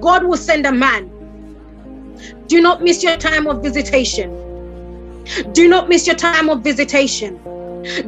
God 0.00 0.24
will 0.24 0.36
send 0.36 0.66
a 0.66 0.72
man. 0.72 1.10
Do 2.46 2.60
not 2.60 2.82
miss 2.82 3.02
your 3.02 3.16
time 3.16 3.46
of 3.46 3.62
visitation. 3.62 4.30
Do 5.52 5.68
not 5.68 5.88
miss 5.88 6.06
your 6.06 6.16
time 6.16 6.48
of 6.48 6.62
visitation. 6.62 7.40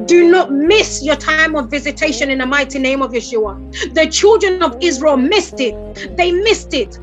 Do 0.05 0.29
not 0.29 0.51
miss 0.51 1.03
your 1.03 1.15
time 1.15 1.55
of 1.55 1.69
visitation 1.69 2.29
in 2.29 2.37
the 2.37 2.45
mighty 2.45 2.79
name 2.79 3.01
of 3.01 3.11
Yeshua. 3.11 3.93
The 3.93 4.07
children 4.07 4.61
of 4.61 4.77
Israel 4.81 5.17
missed 5.17 5.59
it. 5.59 6.15
They 6.15 6.31
missed 6.31 6.73
it. 6.73 6.97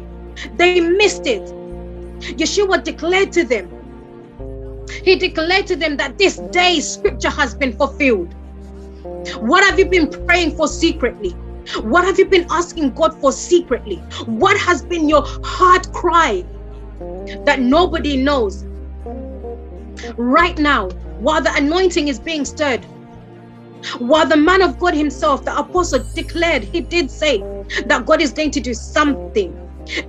They 0.57 0.81
missed 0.81 1.27
it. 1.27 1.43
Yeshua 2.39 2.83
declared 2.83 3.33
to 3.33 3.45
them, 3.45 3.69
He 5.05 5.17
declared 5.17 5.67
to 5.67 5.77
them 5.77 5.97
that 5.97 6.19
this 6.19 6.37
day 6.37 6.81
scripture 6.81 7.31
has 7.31 7.55
been 7.55 7.73
fulfilled. 7.77 8.33
What 9.41 9.65
have 9.65 9.79
you 9.79 9.87
been 9.87 10.09
praying 10.27 10.57
for 10.57 10.69
secretly? 10.69 11.35
What 11.83 12.05
have 12.05 12.18
you 12.18 12.27
been 12.27 12.46
asking 12.51 12.92
God 12.92 13.18
for 13.20 13.33
secretly? 13.33 13.96
What 14.27 14.59
has 14.59 14.83
been 14.83 15.09
your 15.09 15.22
heart 15.44 15.92
cry 15.92 16.44
that 17.44 17.61
nobody 17.61 18.16
knows? 18.16 18.64
Right 20.16 20.59
now, 20.59 20.88
while 21.20 21.40
the 21.40 21.55
anointing 21.55 22.09
is 22.09 22.18
being 22.18 22.44
stirred, 22.44 22.85
while 23.98 24.27
the 24.27 24.37
man 24.37 24.62
of 24.62 24.79
God 24.79 24.94
himself, 24.94 25.44
the 25.44 25.57
apostle, 25.57 26.01
declared, 26.14 26.64
he 26.64 26.81
did 26.81 27.11
say 27.11 27.38
that 27.87 28.07
God 28.07 28.20
is 28.20 28.33
going 28.33 28.51
to 28.53 28.61
do 28.61 28.75
something. 28.75 29.59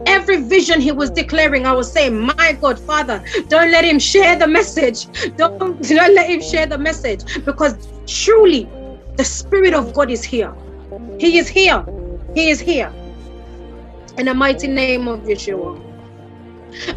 Every 0.06 0.44
vision 0.44 0.80
he 0.80 0.92
was 0.92 1.10
declaring, 1.10 1.66
I 1.66 1.74
was 1.74 1.92
saying, 1.92 2.20
My 2.20 2.58
God, 2.60 2.80
Father, 2.80 3.24
don't 3.48 3.72
let 3.72 3.84
him 3.86 4.00
share 4.00 4.38
the 4.38 4.48
message. 4.48 5.08
Don't, 5.36 5.58
don't 5.60 6.16
let 6.16 6.30
him 6.30 6.42
share 6.42 6.66
the 6.66 6.78
message 6.78 7.44
because 7.46 7.76
truly 8.08 8.70
the 9.16 9.24
Spirit 9.24 9.74
of 9.74 9.94
God 9.94 10.12
is 10.12 10.24
here. 10.24 10.54
He 11.20 11.38
is 11.38 11.48
here. 11.48 11.86
He 12.34 12.50
is 12.50 12.60
here. 12.60 12.92
In 14.18 14.26
the 14.26 14.34
mighty 14.34 14.68
name 14.68 15.08
of 15.08 15.22
Yeshua. 15.22 15.80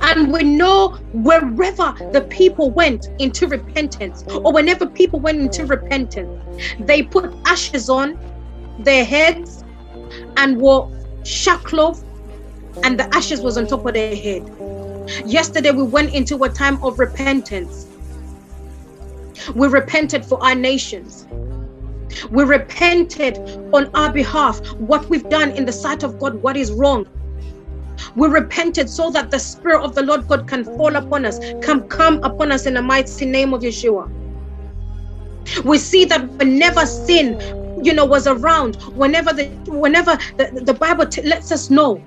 And 0.03 0.33
we 0.33 0.43
know 0.43 0.97
wherever 1.13 1.95
the 2.13 2.27
people 2.31 2.71
went 2.71 3.09
into 3.19 3.47
repentance, 3.47 4.25
or 4.29 4.53
whenever 4.53 4.87
people 4.87 5.21
went 5.21 5.39
into 5.39 5.67
repentance, 5.67 6.31
they 6.81 7.03
put 7.03 7.33
ashes 7.45 7.91
on 7.91 8.19
their 8.79 9.05
heads 9.05 9.65
and 10.37 10.59
wore 10.59 10.91
sackcloth, 11.25 12.05
and 12.85 12.99
the 12.99 13.15
ashes 13.15 13.41
was 13.41 13.59
on 13.59 13.67
top 13.67 13.85
of 13.85 13.95
their 13.95 14.17
head. 14.17 14.51
Yesterday, 15.25 15.71
we 15.71 15.83
went 15.83 16.15
into 16.15 16.43
a 16.45 16.49
time 16.49 16.83
of 16.83 16.99
repentance. 16.99 17.87
We 19.55 19.69
repented 19.69 20.25
for 20.25 20.43
our 20.43 20.55
nations. 20.55 21.27
We 22.31 22.45
repented 22.45 23.39
on 23.73 23.91
our 23.95 24.13
behalf 24.13 24.65
what 24.75 25.09
we've 25.09 25.29
done 25.29 25.51
in 25.53 25.65
the 25.65 25.73
sight 25.73 26.03
of 26.03 26.19
God, 26.19 26.35
what 26.43 26.57
is 26.57 26.73
wrong. 26.73 27.07
We 28.15 28.29
repented 28.29 28.89
so 28.89 29.11
that 29.11 29.31
the 29.31 29.39
Spirit 29.39 29.83
of 29.83 29.95
the 29.95 30.03
Lord 30.03 30.27
God 30.29 30.47
can 30.49 30.65
fall 30.65 30.97
upon 30.97 31.25
us, 31.25 31.41
come 31.63 31.89
come 31.89 32.23
upon 32.23 32.53
us 32.53 32.67
in 32.67 32.75
the 32.75 32.83
mighty 32.83 33.27
name 33.27 33.55
of 33.55 33.63
Yeshua. 33.63 34.11
We 35.65 35.79
see 35.79 36.05
that 36.07 36.29
whenever 36.33 36.87
sin, 36.87 37.41
you 37.83 37.95
know, 37.95 38.05
was 38.05 38.27
around, 38.27 38.77
whenever 38.97 39.33
the 39.33 39.47
whenever 39.67 40.17
the, 40.37 40.63
the 40.65 40.75
Bible 40.75 41.07
t- 41.07 41.23
lets 41.23 41.53
us 41.53 41.71
know 41.71 42.03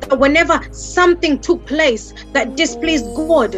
that 0.00 0.18
whenever 0.18 0.60
something 0.72 1.38
took 1.38 1.64
place 1.66 2.12
that 2.32 2.56
displeased 2.56 3.06
God, 3.14 3.52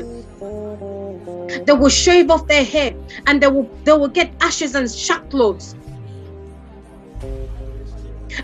they 1.67 1.73
will 1.73 1.89
shave 1.89 2.31
off 2.31 2.47
their 2.47 2.65
hair 2.65 2.95
and 3.27 3.43
they 3.43 3.49
will 3.49 3.71
they 3.85 3.93
will 3.93 4.09
get 4.09 4.33
ashes 4.41 4.75
and 4.75 4.87
sackcloths 4.87 5.75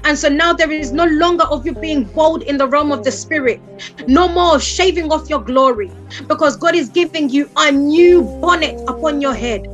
and 0.04 0.18
so 0.18 0.28
now 0.28 0.52
there 0.52 0.70
is 0.70 0.92
no 0.92 1.04
longer 1.04 1.44
of 1.44 1.64
you 1.64 1.74
being 1.74 2.04
bold 2.04 2.42
in 2.42 2.56
the 2.56 2.66
realm 2.68 2.92
of 2.92 3.02
the 3.04 3.12
spirit. 3.12 3.62
No 4.06 4.28
more 4.28 4.58
shaving 4.60 5.10
off 5.12 5.28
your 5.28 5.40
glory. 5.40 5.92
Because 6.26 6.56
God 6.56 6.74
is 6.74 6.88
giving 6.88 7.28
you 7.28 7.50
a 7.56 7.70
new 7.70 8.22
bonnet 8.22 8.80
upon 8.86 9.20
your 9.20 9.34
head. 9.34 9.66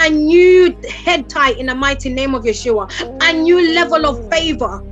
A 0.00 0.10
new 0.10 0.76
head 0.88 1.28
tie 1.28 1.52
in 1.52 1.66
the 1.66 1.74
mighty 1.74 2.12
name 2.12 2.34
of 2.34 2.44
Yeshua. 2.44 2.90
A 3.22 3.32
new 3.32 3.74
level 3.74 4.06
of 4.06 4.28
favor. 4.30 4.82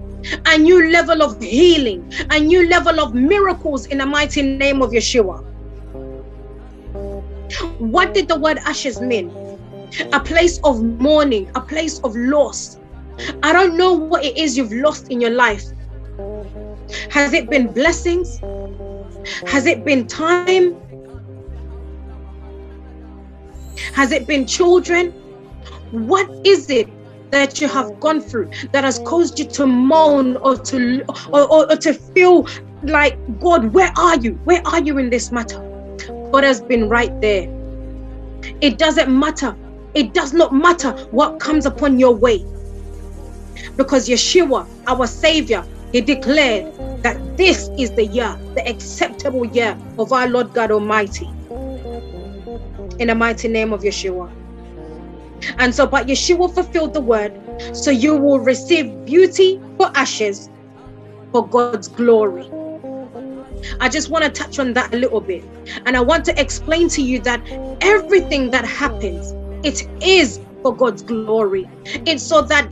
A 0.47 0.59
new 0.59 0.91
level 0.91 1.23
of 1.23 1.41
healing. 1.41 2.11
A 2.31 2.39
new 2.39 2.69
level 2.69 3.01
of 3.01 3.15
miracles 3.15 3.87
in 3.87 3.99
the 3.99 4.07
mighty 4.07 4.43
name 4.43 4.83
of 4.83 4.91
Yeshua. 4.91 5.45
What 7.79 8.15
did 8.15 8.29
the 8.29 8.39
word 8.39 8.59
ashes 8.65 9.01
mean? 9.01 9.31
A 10.13 10.21
place 10.21 10.59
of 10.65 10.83
mourning, 10.83 11.51
a 11.55 11.61
place 11.61 11.99
of 12.01 12.15
loss, 12.17 12.79
I 13.43 13.53
don't 13.53 13.77
know 13.77 13.93
what 13.93 14.25
it 14.25 14.37
is 14.37 14.57
you've 14.57 14.73
lost 14.73 15.09
in 15.09 15.21
your 15.21 15.31
life. 15.31 15.65
Has 17.11 17.33
it 17.33 17.49
been 17.49 17.73
blessings? 17.73 18.41
Has 19.47 19.67
it 19.67 19.85
been 19.85 20.07
time? 20.07 20.77
Has 23.95 24.13
it 24.13 24.27
been 24.27 24.47
children? 24.47 25.13
What 25.91 26.29
is 26.47 26.71
it 26.71 26.89
that 27.31 27.61
you 27.61 27.69
have 27.69 27.99
gone 28.01 28.21
through 28.21 28.51
that 28.73 28.85
has 28.85 28.99
caused 29.01 29.39
you 29.39 29.47
to 29.47 29.67
moan 29.67 30.37
or 30.39 30.57
to 30.57 31.03
or, 31.33 31.51
or, 31.51 31.73
or 31.73 31.77
to 31.77 31.95
feel 31.95 32.47
like 32.83 33.17
God, 33.41 33.73
where 33.73 33.93
are 33.97 34.17
you? 34.19 34.33
Where 34.45 34.63
are 34.67 34.81
you 34.81 34.99
in 34.99 35.11
this 35.11 35.33
matter? 35.33 35.59
God 36.33 36.45
has 36.45 36.61
been 36.61 36.89
right 36.89 37.19
there. 37.21 37.49
It 38.61 38.79
doesn't 38.79 39.09
matter. 39.09 39.57
It 39.95 40.15
does 40.15 40.33
not 40.33 40.55
matter 40.55 40.93
what 41.11 41.39
comes 41.39 41.67
upon 41.67 41.99
your 41.99 42.15
way 42.15 42.45
because 43.77 44.09
Yeshua, 44.09 44.67
our 44.87 45.07
Savior, 45.07 45.65
He 45.93 46.01
declared 46.01 46.73
that 47.03 47.37
this 47.37 47.71
is 47.79 47.91
the 47.93 48.07
year, 48.07 48.39
the 48.55 48.67
acceptable 48.69 49.45
year 49.47 49.77
of 49.99 50.13
our 50.13 50.29
Lord 50.29 50.53
God 50.55 50.71
Almighty. 50.71 51.29
In 52.99 53.09
the 53.09 53.15
mighty 53.15 53.49
name 53.49 53.73
of 53.73 53.83
Yeshua. 53.83 54.31
And 55.59 55.75
so, 55.75 55.87
but 55.87 56.07
Yeshua 56.07 56.55
fulfilled 56.55 56.95
the 56.95 57.01
word, 57.01 57.33
so 57.73 57.91
you 57.91 58.17
will 58.17 58.39
receive 58.39 59.05
beauty 59.05 59.61
for 59.77 59.91
ashes 59.95 60.49
for 61.33 61.47
God's 61.49 61.89
glory. 61.89 62.49
I 63.81 63.89
just 63.89 64.11
want 64.11 64.25
to 64.25 64.31
touch 64.31 64.59
on 64.59 64.73
that 64.75 64.93
a 64.95 64.97
little 64.97 65.21
bit. 65.21 65.45
And 65.87 65.97
I 65.97 66.01
want 66.01 66.25
to 66.27 66.41
explain 66.41 66.89
to 66.91 67.03
you 67.03 67.21
that 67.21 67.41
everything 67.81 68.51
that 68.51 68.65
happens, 68.65 69.33
it 69.65 69.89
is 70.03 70.41
for 70.63 70.75
God's 70.75 71.03
glory. 71.03 71.69
It's 72.07 72.23
so 72.23 72.43
that 72.43 72.69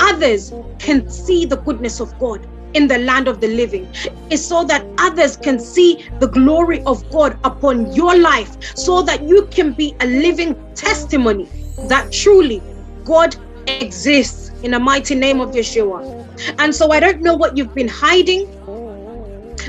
others 0.00 0.52
can 0.78 1.08
see 1.08 1.44
the 1.44 1.56
goodness 1.56 2.00
of 2.00 2.16
God 2.18 2.46
in 2.74 2.86
the 2.86 2.98
land 2.98 3.28
of 3.28 3.40
the 3.40 3.48
living 3.48 3.88
is 4.30 4.46
so 4.46 4.64
that 4.64 4.84
others 4.98 5.36
can 5.36 5.58
see 5.58 6.08
the 6.20 6.28
glory 6.28 6.82
of 6.84 7.08
God 7.10 7.38
upon 7.44 7.92
your 7.94 8.16
life 8.18 8.56
so 8.76 9.02
that 9.02 9.22
you 9.22 9.46
can 9.46 9.72
be 9.72 9.94
a 10.00 10.06
living 10.06 10.54
testimony 10.74 11.48
that 11.88 12.12
truly 12.12 12.62
God 13.04 13.36
exists 13.66 14.50
in 14.62 14.72
the 14.72 14.78
mighty 14.78 15.14
name 15.14 15.40
of 15.40 15.50
Yeshua. 15.50 16.26
And 16.58 16.74
so 16.74 16.90
I 16.92 17.00
don't 17.00 17.22
know 17.22 17.34
what 17.34 17.56
you've 17.56 17.74
been 17.74 17.88
hiding 17.88 18.46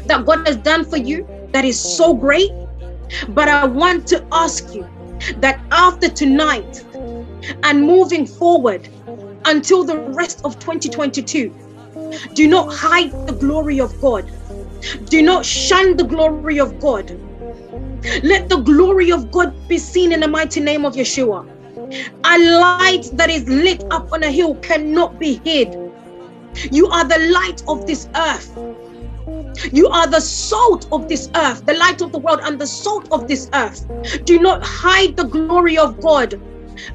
that 0.05 0.25
God 0.25 0.45
has 0.47 0.57
done 0.57 0.83
for 0.85 0.97
you 0.97 1.27
that 1.51 1.65
is 1.65 1.79
so 1.79 2.13
great, 2.13 2.51
but 3.29 3.47
I 3.47 3.65
want 3.65 4.07
to 4.07 4.25
ask 4.31 4.73
you 4.73 4.87
that 5.37 5.59
after 5.71 6.09
tonight 6.09 6.85
and 7.63 7.81
moving 7.81 8.25
forward, 8.25 8.87
until 9.49 9.83
the 9.83 9.97
rest 9.97 10.41
of 10.45 10.59
2022. 10.59 11.53
Do 12.33 12.47
not 12.47 12.71
hide 12.71 13.11
the 13.27 13.33
glory 13.33 13.79
of 13.79 13.99
God. 13.99 14.31
Do 15.05 15.21
not 15.21 15.45
shun 15.45 15.97
the 15.97 16.03
glory 16.03 16.59
of 16.59 16.79
God. 16.79 17.19
Let 18.23 18.47
the 18.49 18.57
glory 18.57 19.11
of 19.11 19.31
God 19.31 19.67
be 19.67 19.77
seen 19.77 20.11
in 20.11 20.21
the 20.21 20.27
mighty 20.27 20.61
name 20.61 20.85
of 20.85 20.95
Yeshua. 20.95 21.47
A 22.23 22.37
light 22.59 23.09
that 23.13 23.29
is 23.29 23.47
lit 23.47 23.83
up 23.91 24.11
on 24.13 24.23
a 24.23 24.31
hill 24.31 24.55
cannot 24.55 25.19
be 25.19 25.41
hid. 25.43 25.77
You 26.71 26.87
are 26.87 27.05
the 27.07 27.19
light 27.33 27.63
of 27.67 27.85
this 27.85 28.07
earth. 28.15 28.55
You 29.73 29.87
are 29.89 30.07
the 30.07 30.21
salt 30.21 30.87
of 30.91 31.07
this 31.09 31.29
earth, 31.35 31.65
the 31.65 31.73
light 31.73 32.01
of 32.01 32.11
the 32.11 32.19
world, 32.19 32.39
and 32.43 32.59
the 32.59 32.67
salt 32.67 33.11
of 33.11 33.27
this 33.27 33.49
earth. 33.53 33.85
Do 34.25 34.39
not 34.39 34.63
hide 34.63 35.17
the 35.17 35.25
glory 35.25 35.77
of 35.77 35.99
God. 36.01 36.39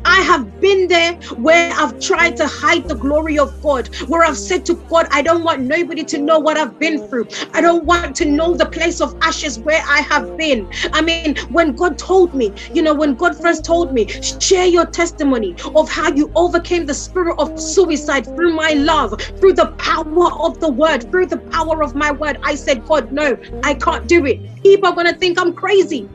I 0.05 0.21
have 0.21 0.61
been 0.61 0.89
there 0.89 1.15
where 1.37 1.73
I've 1.77 1.99
tried 2.01 2.37
to 2.37 2.47
hide 2.47 2.89
the 2.89 2.95
glory 2.95 3.39
of 3.39 3.61
God, 3.61 3.89
where 4.09 4.25
I've 4.25 4.39
said 4.39 4.65
to 4.67 4.75
God, 4.89 5.07
I 5.11 5.23
don't 5.23 5.45
want 5.45 5.63
nobody 5.63 6.05
to 6.05 6.19
know 6.19 6.39
what 6.39 6.57
I've 6.57 6.79
been 6.79 7.07
through. 7.09 7.29
I 7.53 7.61
don't 7.61 7.85
want 7.85 8.17
to 8.17 8.25
know 8.25 8.57
the 8.57 8.67
place 8.67 9.01
of 9.01 9.15
ashes 9.23 9.59
where 9.61 9.83
I 9.89 10.01
have 10.01 10.37
been. 10.37 10.69
I 10.93 11.03
mean, 11.03 11.37
when 11.51 11.75
God 11.75 11.99
told 11.99 12.35
me, 12.35 12.55
you 12.73 12.83
know, 12.83 12.95
when 12.95 13.15
God 13.15 13.37
first 13.37 13.65
told 13.65 13.93
me, 13.93 14.07
share 14.41 14.67
your 14.67 14.87
testimony 14.87 15.57
of 15.75 15.89
how 15.89 16.13
you 16.13 16.31
overcame 16.35 16.87
the 16.87 16.95
spirit 16.95 17.35
of 17.39 17.59
suicide 17.59 18.27
through 18.27 18.55
my 18.55 18.71
love, 18.71 19.21
through 19.41 19.55
the 19.55 19.73
power 19.79 20.31
of 20.43 20.59
the 20.61 20.71
word, 20.71 21.11
through 21.11 21.27
the 21.27 21.39
power 21.39 21.83
of 21.83 21.95
my 21.95 22.11
word, 22.13 22.39
I 22.43 22.55
said, 22.55 22.85
God, 22.87 23.11
no, 23.13 23.37
I 23.63 23.75
can't 23.75 24.07
do 24.07 24.25
it. 24.27 24.63
People 24.63 24.89
are 24.89 24.95
going 24.95 25.13
to 25.13 25.19
think 25.19 25.39
I'm 25.39 25.53
crazy. 25.53 26.09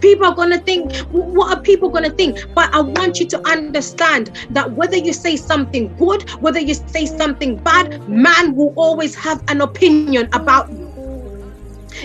People 0.00 0.26
are 0.26 0.34
going 0.34 0.50
to 0.50 0.58
think, 0.58 0.94
what 1.10 1.56
are 1.56 1.60
people 1.60 1.88
going 1.88 2.04
to 2.04 2.10
think? 2.10 2.38
But 2.54 2.74
I 2.74 2.80
want 2.80 3.20
you 3.20 3.26
to 3.26 3.48
understand 3.48 4.30
that 4.50 4.72
whether 4.72 4.96
you 4.96 5.12
say 5.12 5.36
something 5.36 5.94
good, 5.96 6.28
whether 6.40 6.60
you 6.60 6.74
say 6.74 7.06
something 7.06 7.56
bad, 7.56 8.08
man 8.08 8.54
will 8.54 8.72
always 8.76 9.14
have 9.14 9.42
an 9.48 9.60
opinion 9.60 10.28
about 10.32 10.70
you. 10.70 10.86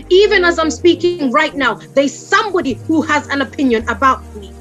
Even 0.10 0.46
as 0.46 0.58
I'm 0.58 0.72
speaking 0.72 1.32
right 1.32 1.54
now, 1.56 1.76
there's 1.96 2.16
somebody 2.16 2.74
who 2.88 3.02
has 3.02 3.28
an 3.28 3.42
opinion 3.42 3.88
about 3.90 4.24
me. 4.36 4.54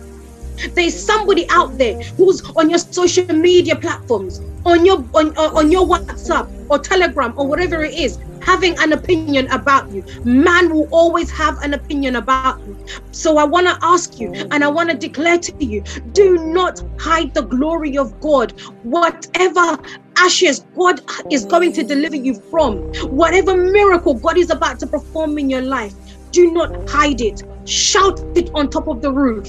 There's 0.74 0.98
somebody 0.98 1.46
out 1.50 1.78
there 1.78 2.00
who's 2.16 2.42
on 2.56 2.68
your 2.68 2.78
social 2.78 3.26
media 3.35 3.76
platforms, 3.76 4.40
on 4.64 4.85
your 4.85 4.99
on, 5.14 5.37
on 5.37 5.70
your 5.70 5.87
WhatsApp 5.87 6.66
or 6.70 6.79
Telegram 6.79 7.35
or 7.37 7.46
whatever 7.46 7.83
it 7.83 7.94
is, 7.94 8.18
having 8.42 8.77
an 8.79 8.92
opinion 8.92 9.49
about 9.49 9.90
you. 9.92 10.05
Man 10.25 10.73
will 10.73 10.88
always 10.90 11.31
have 11.31 11.59
an 11.62 11.75
opinion 11.75 12.16
about 12.16 12.61
you. 12.66 12.77
So 13.11 13.38
I 13.38 13.44
want 13.44 13.66
to 13.66 13.79
ask 13.83 14.18
you 14.20 14.33
and 14.51 14.62
I 14.64 14.68
want 14.68 14.90
to 14.90 14.96
declare 14.96 15.38
to 15.38 15.64
you 15.64 15.83
do 16.12 16.53
not 16.53 16.83
hide 16.99 17.35
the 17.35 17.42
glory 17.42 17.96
of 17.99 18.18
God. 18.20 18.59
Whatever 18.83 19.79
ashes 20.16 20.61
God 20.77 21.01
is 21.31 21.44
going 21.44 21.73
to 21.73 21.83
deliver 21.83 22.16
you 22.16 22.35
from, 22.51 22.79
whatever 23.11 23.57
miracle 23.57 24.14
God 24.14 24.38
is 24.38 24.51
about 24.51 24.79
to 24.81 24.87
perform 24.87 25.38
in 25.38 25.51
your 25.51 25.62
life, 25.62 25.94
do 26.31 26.53
not 26.53 26.88
hide 26.88 27.20
it. 27.20 27.42
Shout 27.64 28.20
it 28.37 28.51
on 28.55 28.70
top 28.70 28.88
of 28.88 29.03
the 29.03 29.12
roof. 29.12 29.49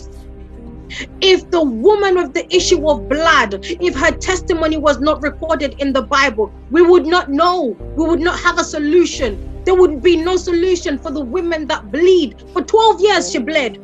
If 1.22 1.50
the 1.52 1.64
woman 1.64 2.16
with 2.16 2.34
the 2.34 2.54
issue 2.54 2.88
of 2.90 3.08
blood, 3.08 3.60
if 3.64 3.96
her 3.96 4.12
testimony 4.12 4.78
was 4.78 5.00
not 5.00 5.22
recorded 5.22 5.76
in 5.80 5.94
the 5.94 6.02
Bible, 6.02 6.52
we 6.70 6.82
would 6.82 7.06
not 7.06 7.30
know. 7.30 7.76
We 7.96 8.06
would 8.06 8.20
not 8.20 8.40
have 8.40 8.60
a 8.60 8.64
solution. 8.64 9.64
There 9.64 9.76
would 9.76 10.02
be 10.02 10.16
no 10.18 10.38
solution 10.38 10.98
for 10.98 11.12
the 11.12 11.24
women 11.24 11.68
that 11.68 11.92
bleed. 11.92 12.44
For 12.54 12.64
12 12.64 13.02
years, 13.02 13.32
she 13.32 13.40
bled. 13.40 13.80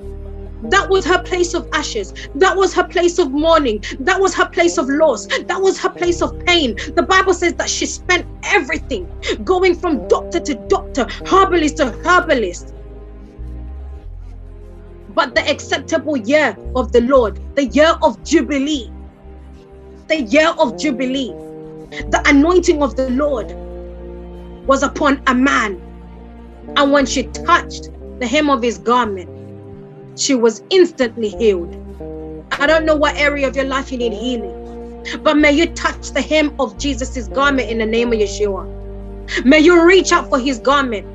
That 0.63 0.89
was 0.89 1.05
her 1.05 1.21
place 1.21 1.53
of 1.53 1.69
ashes. 1.71 2.13
That 2.35 2.57
was 2.57 2.73
her 2.73 2.83
place 2.83 3.19
of 3.19 3.31
mourning. 3.31 3.83
That 3.99 4.19
was 4.19 4.33
her 4.35 4.49
place 4.49 4.77
of 4.77 4.89
loss. 4.89 5.27
That 5.27 5.61
was 5.61 5.79
her 5.79 5.89
place 5.89 6.21
of 6.21 6.37
pain. 6.45 6.75
The 6.95 7.03
Bible 7.03 7.35
says 7.35 7.53
that 7.53 7.69
she 7.69 7.85
spent 7.85 8.25
everything 8.43 9.07
going 9.43 9.75
from 9.75 10.07
doctor 10.07 10.39
to 10.39 10.55
doctor, 10.67 11.05
herbalist 11.27 11.77
to 11.77 11.91
herbalist 12.03 12.73
but 15.17 15.33
the 15.33 15.49
acceptable 15.49 16.15
year 16.15 16.55
of 16.75 16.91
the 16.91 17.01
Lord, 17.01 17.41
the 17.55 17.65
year 17.65 17.97
of 18.03 18.23
Jubilee, 18.23 18.91
the 20.07 20.21
year 20.21 20.49
of 20.59 20.77
Jubilee, 20.77 21.33
the 21.89 22.21
anointing 22.27 22.83
of 22.83 22.95
the 22.95 23.09
Lord 23.09 23.51
was 24.67 24.83
upon 24.83 25.23
a 25.25 25.33
man. 25.33 25.81
And 26.75 26.91
when 26.91 27.07
she 27.07 27.23
touched 27.23 27.89
the 28.19 28.27
hem 28.27 28.51
of 28.51 28.61
his 28.61 28.77
garment, 28.77 29.27
she 30.19 30.35
was 30.35 30.61
instantly 30.69 31.29
healed. 31.29 31.75
I 32.51 32.67
don't 32.67 32.85
know 32.85 32.95
what 32.95 33.15
area 33.15 33.47
of 33.47 33.55
your 33.55 33.65
life 33.65 33.91
you 33.91 33.97
need 33.97 34.13
healing, 34.13 35.03
but 35.23 35.35
may 35.35 35.51
you 35.51 35.65
touch 35.73 36.11
the 36.11 36.21
hem 36.21 36.53
of 36.59 36.77
Jesus's 36.77 37.27
garment 37.27 37.71
in 37.71 37.79
the 37.79 37.87
name 37.87 38.13
of 38.13 38.19
Yeshua. 38.19 38.71
May 39.43 39.61
you 39.61 39.83
reach 39.83 40.11
out 40.11 40.29
for 40.29 40.37
his 40.37 40.59
garment 40.59 41.07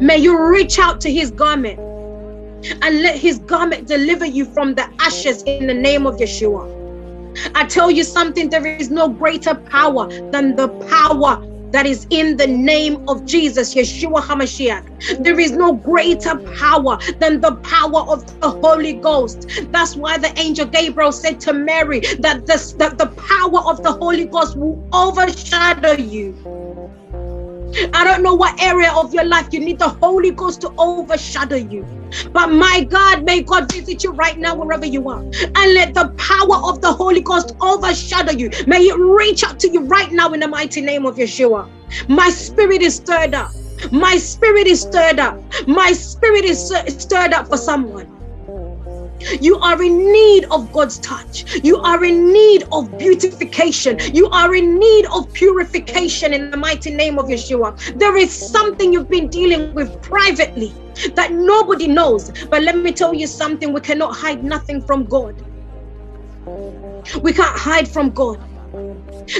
May 0.00 0.18
you 0.18 0.38
reach 0.50 0.78
out 0.78 1.00
to 1.00 1.12
his 1.12 1.30
garment 1.30 1.89
and 2.82 3.02
let 3.02 3.16
his 3.16 3.38
garment 3.40 3.86
deliver 3.86 4.26
you 4.26 4.44
from 4.44 4.74
the 4.74 4.88
ashes 5.00 5.42
in 5.44 5.66
the 5.66 5.74
name 5.74 6.06
of 6.06 6.16
Yeshua. 6.16 6.80
I 7.54 7.64
tell 7.64 7.90
you 7.90 8.04
something, 8.04 8.50
there 8.50 8.66
is 8.66 8.90
no 8.90 9.08
greater 9.08 9.54
power 9.54 10.08
than 10.30 10.56
the 10.56 10.68
power 10.88 11.46
that 11.72 11.86
is 11.86 12.06
in 12.10 12.36
the 12.36 12.46
name 12.46 13.08
of 13.08 13.24
Jesus, 13.26 13.74
Yeshua 13.74 14.20
HaMashiach. 14.20 15.22
There 15.22 15.38
is 15.38 15.52
no 15.52 15.72
greater 15.74 16.36
power 16.56 16.98
than 17.20 17.40
the 17.40 17.54
power 17.56 18.00
of 18.10 18.40
the 18.40 18.50
Holy 18.50 18.94
Ghost. 18.94 19.48
That's 19.70 19.94
why 19.96 20.18
the 20.18 20.36
angel 20.38 20.66
Gabriel 20.66 21.12
said 21.12 21.40
to 21.42 21.52
Mary 21.52 22.00
that, 22.18 22.46
this, 22.46 22.72
that 22.74 22.98
the 22.98 23.06
power 23.06 23.60
of 23.70 23.82
the 23.82 23.92
Holy 23.92 24.24
Ghost 24.24 24.56
will 24.56 24.82
overshadow 24.92 25.92
you. 25.92 26.34
I 27.92 28.04
don't 28.04 28.22
know 28.22 28.34
what 28.34 28.60
area 28.60 28.92
of 28.92 29.14
your 29.14 29.24
life 29.24 29.48
you 29.52 29.60
need 29.60 29.78
the 29.78 29.88
Holy 29.88 30.30
Ghost 30.30 30.60
to 30.62 30.72
overshadow 30.78 31.56
you. 31.56 31.86
But 32.32 32.48
my 32.48 32.84
God, 32.88 33.24
may 33.24 33.42
God 33.42 33.70
visit 33.72 34.02
you 34.02 34.12
right 34.12 34.36
now, 34.36 34.56
wherever 34.56 34.86
you 34.86 35.08
are, 35.08 35.20
and 35.20 35.74
let 35.74 35.94
the 35.94 36.08
power 36.16 36.56
of 36.68 36.80
the 36.80 36.92
Holy 36.92 37.20
Ghost 37.20 37.54
overshadow 37.60 38.32
you. 38.32 38.50
May 38.66 38.82
it 38.82 38.96
reach 38.98 39.44
out 39.44 39.60
to 39.60 39.68
you 39.70 39.82
right 39.82 40.10
now 40.10 40.32
in 40.32 40.40
the 40.40 40.48
mighty 40.48 40.80
name 40.80 41.06
of 41.06 41.16
Yeshua. 41.16 41.68
My 42.08 42.30
spirit 42.30 42.82
is 42.82 42.96
stirred 42.96 43.34
up. 43.34 43.52
My 43.92 44.16
spirit 44.16 44.66
is 44.66 44.82
stirred 44.82 45.20
up. 45.20 45.40
My 45.66 45.92
spirit 45.92 46.44
is 46.44 46.72
stirred 46.88 47.32
up 47.32 47.48
for 47.48 47.56
someone. 47.56 48.09
You 49.40 49.58
are 49.60 49.82
in 49.82 50.12
need 50.12 50.44
of 50.50 50.72
God's 50.72 50.98
touch. 50.98 51.62
You 51.62 51.78
are 51.78 52.04
in 52.04 52.32
need 52.32 52.64
of 52.72 52.96
beautification. 52.98 53.98
You 54.14 54.28
are 54.30 54.54
in 54.54 54.78
need 54.78 55.06
of 55.06 55.32
purification 55.32 56.32
in 56.32 56.50
the 56.50 56.56
mighty 56.56 56.94
name 56.94 57.18
of 57.18 57.26
Yeshua. 57.26 57.98
There 57.98 58.16
is 58.16 58.32
something 58.32 58.92
you've 58.92 59.10
been 59.10 59.28
dealing 59.28 59.74
with 59.74 60.00
privately 60.02 60.72
that 61.14 61.32
nobody 61.32 61.86
knows. 61.86 62.30
But 62.48 62.62
let 62.62 62.76
me 62.76 62.92
tell 62.92 63.14
you 63.14 63.26
something 63.26 63.72
we 63.72 63.80
cannot 63.80 64.16
hide 64.16 64.44
nothing 64.44 64.80
from 64.82 65.04
God. 65.04 65.42
We 67.22 67.32
can't 67.32 67.58
hide 67.58 67.88
from 67.88 68.10
God. 68.10 68.40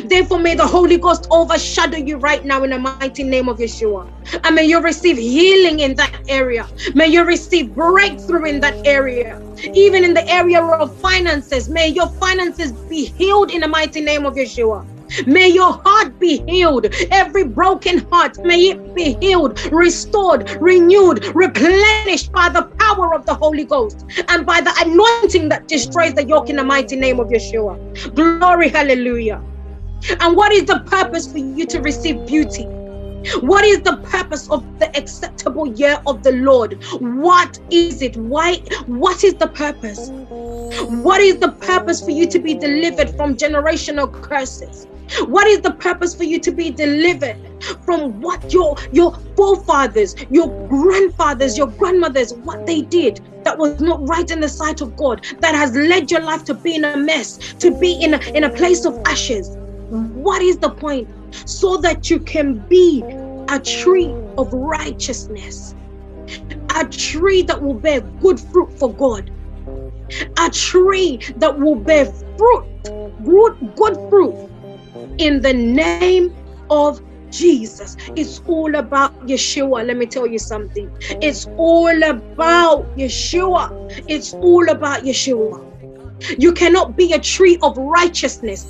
Therefore, 0.05 0.39
may 0.39 0.55
the 0.55 0.67
Holy 0.67 0.97
Ghost 0.97 1.27
overshadow 1.31 1.97
you 1.99 2.17
right 2.17 2.45
now 2.45 2.63
in 2.63 2.71
the 2.71 2.79
mighty 2.79 3.23
name 3.25 3.49
of 3.49 3.59
Yeshua. 3.59 4.09
And 4.45 4.55
may 4.55 4.65
you 4.65 4.81
receive 4.81 5.17
healing 5.17 5.81
in 5.81 5.95
that 5.97 6.15
area. 6.29 6.69
May 6.95 7.09
you 7.09 7.25
receive 7.25 7.75
breakthrough 7.75 8.45
in 8.45 8.61
that 8.61 8.87
area. 8.87 9.41
Even 9.75 10.05
in 10.05 10.15
the 10.15 10.27
area 10.29 10.63
of 10.63 10.95
finances, 10.97 11.69
may 11.69 11.89
your 11.89 12.09
finances 12.09 12.73
be 12.73 13.07
healed 13.07 13.51
in 13.51 13.61
the 13.61 13.69
mighty 13.69 14.01
name 14.01 14.27
of 14.27 14.35
Yeshua. 14.35 14.85
May 15.27 15.49
your 15.49 15.73
heart 15.85 16.19
be 16.19 16.43
healed. 16.47 16.87
Every 17.11 17.45
broken 17.45 18.07
heart, 18.11 18.39
may 18.45 18.71
it 18.71 18.95
be 18.95 19.17
healed, 19.21 19.61
restored, 19.73 20.51
renewed, 20.61 21.25
replenished 21.35 22.33
by 22.33 22.49
the 22.49 22.63
power 22.79 23.15
of 23.15 23.27
the 23.27 23.35
Holy 23.35 23.65
Ghost 23.65 24.05
and 24.29 24.47
by 24.47 24.61
the 24.61 24.73
anointing 24.79 25.49
that 25.51 25.69
destroys 25.69 26.15
the 26.15 26.25
yoke 26.25 26.49
in 26.51 26.57
the 26.57 26.65
mighty 26.65 26.97
name 26.97 27.21
of 27.21 27.29
Yeshua. 27.29 28.15
Glory, 28.15 28.69
hallelujah. 28.69 29.43
And 30.21 30.37
what 30.37 30.53
is 30.53 30.65
the 30.65 30.81
purpose 30.87 31.31
for 31.31 31.39
you 31.39 31.67
to 31.67 31.81
receive 31.81 32.27
beauty? 32.27 32.67
What 33.41 33.65
is 33.65 33.83
the 33.83 33.97
purpose 33.99 34.49
of 34.51 34.65
the 34.79 34.89
acceptable 34.97 35.67
year 35.67 36.01
of 36.07 36.23
the 36.23 36.33
Lord? 36.33 36.83
What 37.01 37.59
is 37.71 38.03
it? 38.03 38.17
Why? 38.17 38.57
What 38.87 39.25
is 39.25 39.35
the 39.35 39.49
purpose? 39.49 40.11
What 40.11 41.21
is 41.21 41.39
the 41.39 41.53
purpose 41.53 42.03
for 42.03 42.11
you 42.11 42.27
to 42.29 42.39
be 42.39 42.55
delivered 42.55 43.11
from 43.17 43.37
generational 43.37 44.11
curses? 44.23 44.87
What 45.27 45.47
is 45.49 45.61
the 45.61 45.73
purpose 45.73 46.15
for 46.15 46.25
you 46.25 46.39
to 46.41 46.53
be 46.53 46.71
delivered 46.71 47.37
from 47.85 48.21
what 48.21 48.53
your 48.53 48.77
your 48.93 49.13
forefathers, 49.37 50.15
your 50.31 50.49
grandfathers, 50.69 51.59
your 51.59 51.67
grandmothers, 51.67 52.33
what 52.35 52.67
they 52.67 52.83
did 52.83 53.21
that 53.45 53.59
was 53.59 53.81
not 53.81 54.07
right 54.09 54.31
in 54.31 54.41
the 54.41 54.49
sight 54.49 54.81
of 54.81 54.97
God, 54.97 55.27
that 55.41 55.55
has 55.55 55.75
led 55.75 56.11
your 56.11 56.21
life 56.23 56.45
to 56.45 56.55
be 56.55 56.77
in 56.77 56.85
a 56.85 56.97
mess, 56.97 57.55
to 57.55 57.71
be 57.71 57.93
in 57.93 58.15
a, 58.15 58.19
in 58.35 58.45
a 58.45 58.51
place 58.51 58.85
of 58.85 58.99
ashes? 59.05 59.57
What 59.91 60.41
is 60.43 60.59
the 60.59 60.71
point? 60.71 61.09
So 61.33 61.77
that 61.79 62.11
you 62.11 62.21
can 62.21 62.59
be 62.69 63.03
a 63.49 63.59
tree 63.61 64.15
of 64.39 64.53
righteousness, 64.53 65.75
a 66.77 66.87
tree 66.87 67.43
that 67.43 67.61
will 67.63 67.75
bear 67.75 68.01
good 68.01 68.41
fruit 68.41 68.73
for 68.79 68.93
God, 68.95 69.31
a 70.39 70.51
tree 70.51 71.21
that 71.37 71.59
will 71.59 71.77
bear 71.77 72.07
fruit, 72.07 72.67
good, 73.25 73.75
good 73.77 73.97
fruit 74.09 74.37
in 75.19 75.41
the 75.43 75.53
name 75.53 76.35
of 76.71 77.01
Jesus. 77.31 77.97
It's 78.17 78.41
all 78.47 78.75
about 78.75 79.13
Yeshua. 79.27 79.87
Let 79.87 79.97
me 79.97 80.07
tell 80.07 80.27
you 80.27 80.39
something. 80.39 80.91
It's 81.21 81.47
all 81.57 82.03
about 82.03 82.97
Yeshua. 82.97 83.73
It's 84.09 84.35
all 84.35 84.69
about 84.71 85.05
Yeshua. 85.05 85.61
You 86.39 86.53
cannot 86.53 86.97
be 86.97 87.13
a 87.13 87.19
tree 87.19 87.59
of 87.63 87.77
righteousness 87.77 88.67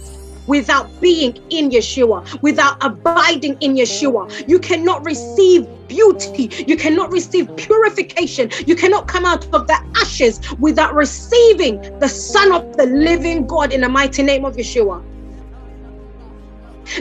without 0.46 1.00
being 1.00 1.36
in 1.50 1.70
Yeshua, 1.70 2.40
without 2.42 2.76
abiding 2.80 3.56
in 3.60 3.74
Yeshua. 3.74 4.48
You 4.48 4.58
cannot 4.58 5.04
receive 5.04 5.66
beauty. 5.88 6.50
You 6.66 6.76
cannot 6.76 7.10
receive 7.10 7.54
purification. 7.56 8.50
You 8.66 8.76
cannot 8.76 9.08
come 9.08 9.24
out 9.24 9.44
of 9.54 9.66
the 9.66 9.78
ashes 9.96 10.40
without 10.58 10.94
receiving 10.94 11.80
the 11.98 12.08
Son 12.08 12.52
of 12.52 12.76
the 12.76 12.86
living 12.86 13.46
God 13.46 13.72
in 13.72 13.80
the 13.82 13.88
mighty 13.88 14.22
name 14.22 14.44
of 14.44 14.56
Yeshua. 14.56 15.02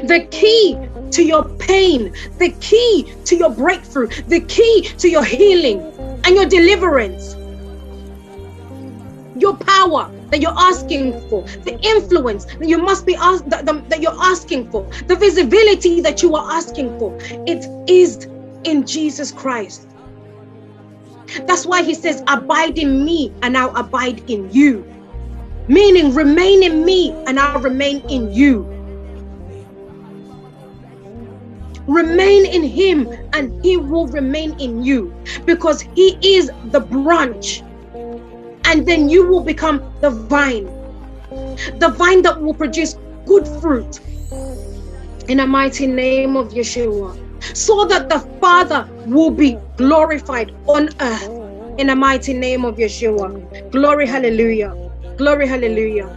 The 0.07 0.27
key 0.29 0.77
to 1.11 1.23
your 1.23 1.43
pain, 1.57 2.13
the 2.37 2.51
key 2.59 3.11
to 3.25 3.35
your 3.35 3.49
breakthrough, 3.49 4.07
the 4.27 4.41
key 4.41 4.83
to 4.99 5.09
your 5.09 5.23
healing 5.23 5.81
and 6.23 6.35
your 6.35 6.45
deliverance, 6.45 7.35
your 9.39 9.55
power 9.57 10.11
that 10.29 10.41
you're 10.41 10.57
asking 10.57 11.19
for, 11.29 11.43
the 11.63 11.79
influence 11.81 12.45
that 12.45 12.67
you 12.67 12.77
must 12.77 13.05
be 13.05 13.15
asked 13.15 13.49
that, 13.49 13.65
that 13.65 14.01
you're 14.01 14.21
asking 14.21 14.69
for, 14.71 14.83
the 15.07 15.15
visibility 15.15 16.01
that 16.01 16.21
you 16.21 16.35
are 16.35 16.51
asking 16.51 16.97
for. 16.99 17.17
It 17.47 17.65
is 17.89 18.27
in 18.63 18.85
Jesus 18.85 19.31
Christ. 19.31 19.87
That's 21.45 21.65
why 21.65 21.83
he 21.83 21.93
says, 21.93 22.23
Abide 22.27 22.77
in 22.77 23.05
me, 23.05 23.33
and 23.41 23.57
I'll 23.57 23.75
abide 23.75 24.29
in 24.29 24.51
you. 24.51 24.85
Meaning, 25.67 26.15
remain 26.15 26.63
in 26.63 26.83
me, 26.83 27.11
and 27.27 27.39
I'll 27.39 27.59
remain 27.59 28.01
in 28.09 28.31
you. 28.31 28.67
Remain 31.87 32.45
in 32.45 32.63
him, 32.63 33.07
and 33.33 33.63
he 33.63 33.77
will 33.77 34.07
remain 34.07 34.59
in 34.59 34.83
you 34.83 35.13
because 35.45 35.81
he 35.81 36.17
is 36.21 36.51
the 36.65 36.79
branch 36.79 37.63
and 38.69 38.85
then 38.85 39.09
you 39.09 39.27
will 39.27 39.43
become 39.43 39.81
the 39.99 40.11
vine, 40.11 40.65
the 41.79 41.89
vine 41.89 42.21
that 42.21 42.39
will 42.39 42.53
produce 42.53 42.97
good 43.25 43.47
fruit 43.47 43.99
in 45.27 45.37
the 45.37 45.47
mighty 45.47 45.87
name 45.87 46.37
of 46.37 46.49
Yeshua, 46.49 47.17
so 47.57 47.85
that 47.85 48.09
the 48.09 48.19
Father 48.39 48.87
will 49.07 49.31
be 49.31 49.57
glorified 49.75 50.53
on 50.67 50.89
earth 50.99 51.29
in 51.79 51.87
the 51.87 51.95
mighty 51.95 52.33
name 52.33 52.63
of 52.63 52.75
Yeshua. 52.75 53.71
Glory, 53.71 54.05
hallelujah. 54.05 54.75
Glory, 55.17 55.47
hallelujah. 55.47 56.15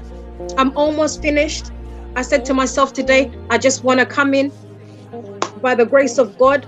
I'm 0.58 0.76
almost 0.76 1.22
finished. 1.22 1.70
I 2.16 2.22
said 2.22 2.44
to 2.46 2.54
myself 2.54 2.92
today, 2.92 3.32
I 3.48 3.56
just 3.56 3.82
want 3.82 4.00
to 4.00 4.04
come 4.04 4.34
in 4.34 4.52
by 5.62 5.74
the 5.74 5.86
grace 5.86 6.18
of 6.18 6.36
God 6.36 6.66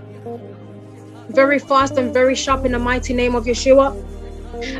very 1.29 1.59
fast 1.59 1.99
and 1.99 2.13
very 2.15 2.35
sharp 2.35 2.65
in 2.65 2.73
the 2.73 2.79
mighty 2.79 3.13
name 3.13 3.35
of 3.35 3.45
Yeshua. 3.45 4.14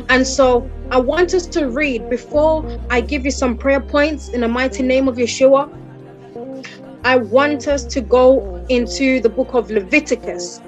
And 0.09 0.25
so 0.25 0.69
I 0.91 0.99
want 0.99 1.33
us 1.33 1.47
to 1.47 1.69
read 1.69 2.09
before 2.09 2.65
I 2.89 3.01
give 3.01 3.25
you 3.25 3.31
some 3.31 3.57
prayer 3.57 3.81
points 3.81 4.29
in 4.29 4.41
the 4.41 4.47
mighty 4.47 4.83
name 4.83 5.07
of 5.07 5.15
Yeshua. 5.17 5.69
I 7.03 7.17
want 7.17 7.67
us 7.67 7.83
to 7.85 8.01
go 8.01 8.65
into 8.69 9.19
the 9.19 9.29
book 9.29 9.53
of 9.53 9.69
Leviticus. 9.69 10.61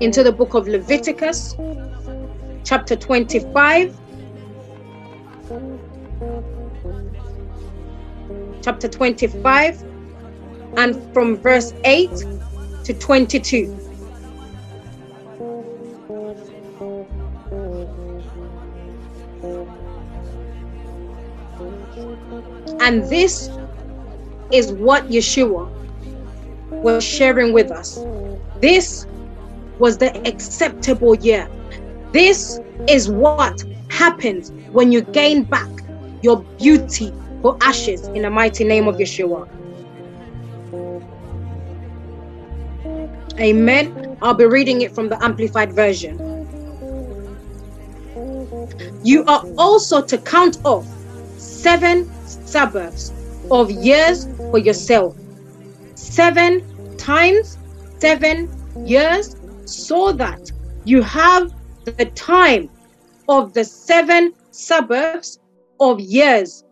Into 0.00 0.22
the 0.22 0.32
book 0.32 0.54
of 0.54 0.68
Leviticus, 0.68 1.56
chapter 2.64 2.94
25. 2.94 3.98
Chapter 8.62 8.88
25, 8.88 9.82
and 10.76 11.14
from 11.14 11.36
verse 11.38 11.72
8 11.84 12.10
to 12.84 12.92
22. 12.92 13.87
And 22.80 23.04
this 23.04 23.50
is 24.52 24.72
what 24.72 25.08
Yeshua 25.08 25.70
was 26.70 27.04
sharing 27.04 27.52
with 27.52 27.70
us. 27.70 28.04
This 28.60 29.06
was 29.78 29.98
the 29.98 30.16
acceptable 30.26 31.14
year. 31.14 31.48
This 32.12 32.60
is 32.88 33.10
what 33.10 33.64
happens 33.88 34.50
when 34.72 34.92
you 34.92 35.02
gain 35.02 35.44
back 35.44 35.68
your 36.22 36.42
beauty 36.58 37.12
for 37.42 37.56
ashes 37.62 38.08
in 38.08 38.22
the 38.22 38.30
mighty 38.30 38.64
name 38.64 38.88
of 38.88 38.96
Yeshua. 38.96 39.48
Amen. 43.38 44.16
I'll 44.20 44.34
be 44.34 44.46
reading 44.46 44.80
it 44.80 44.94
from 44.94 45.08
the 45.08 45.22
Amplified 45.22 45.72
Version. 45.72 46.18
You 49.04 49.24
are 49.26 49.44
also 49.56 50.02
to 50.02 50.18
count 50.18 50.58
off 50.64 50.86
seven 51.36 52.10
Sabbaths 52.52 53.12
of 53.50 53.70
years 53.70 54.26
for 54.50 54.58
yourself. 54.58 55.16
Seven 55.94 56.62
times 56.96 57.58
seven 57.98 58.48
years, 58.86 59.36
so 59.64 60.12
that 60.12 60.50
you 60.84 61.02
have 61.02 61.52
the 61.84 62.06
time 62.14 62.70
of 63.28 63.52
the 63.52 63.64
seven 63.64 64.32
Sabbaths 64.50 65.38
of 65.80 66.00
years, 66.00 66.64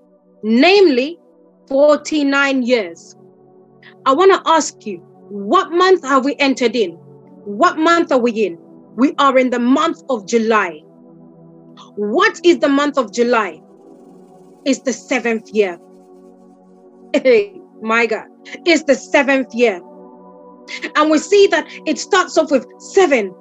namely 0.42 1.18
49 1.68 2.62
years. 2.62 3.16
I 4.04 4.14
want 4.14 4.32
to 4.32 4.50
ask 4.50 4.86
you, 4.86 4.98
what 5.28 5.72
month 5.72 6.04
have 6.04 6.24
we 6.24 6.36
entered 6.36 6.76
in? 6.76 6.92
What 7.44 7.78
month 7.78 8.12
are 8.12 8.18
we 8.18 8.32
in? 8.32 8.58
We 8.96 9.14
are 9.18 9.38
in 9.38 9.50
the 9.50 9.58
month 9.58 10.02
of 10.08 10.26
July. 10.26 10.80
What 11.96 12.40
is 12.44 12.58
the 12.58 12.68
month 12.68 12.96
of 12.96 13.12
July? 13.12 13.60
It's 14.66 14.80
the 14.80 14.92
seventh 14.92 15.48
year. 15.54 15.78
Hey, 17.12 17.58
my 17.80 18.06
God, 18.06 18.26
it's 18.66 18.82
the 18.82 18.96
seventh 18.96 19.54
year. 19.54 19.80
And 20.96 21.08
we 21.08 21.18
see 21.18 21.46
that 21.46 21.64
it 21.86 21.98
starts 21.98 22.36
off 22.36 22.50
with 22.50 22.66
seven 22.78 23.32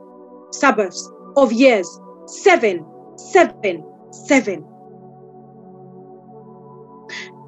Sabbaths 0.51 1.11
of 1.35 1.51
years. 1.51 1.89
Seven, 2.27 2.85
seven, 3.17 3.83
seven. 4.11 4.63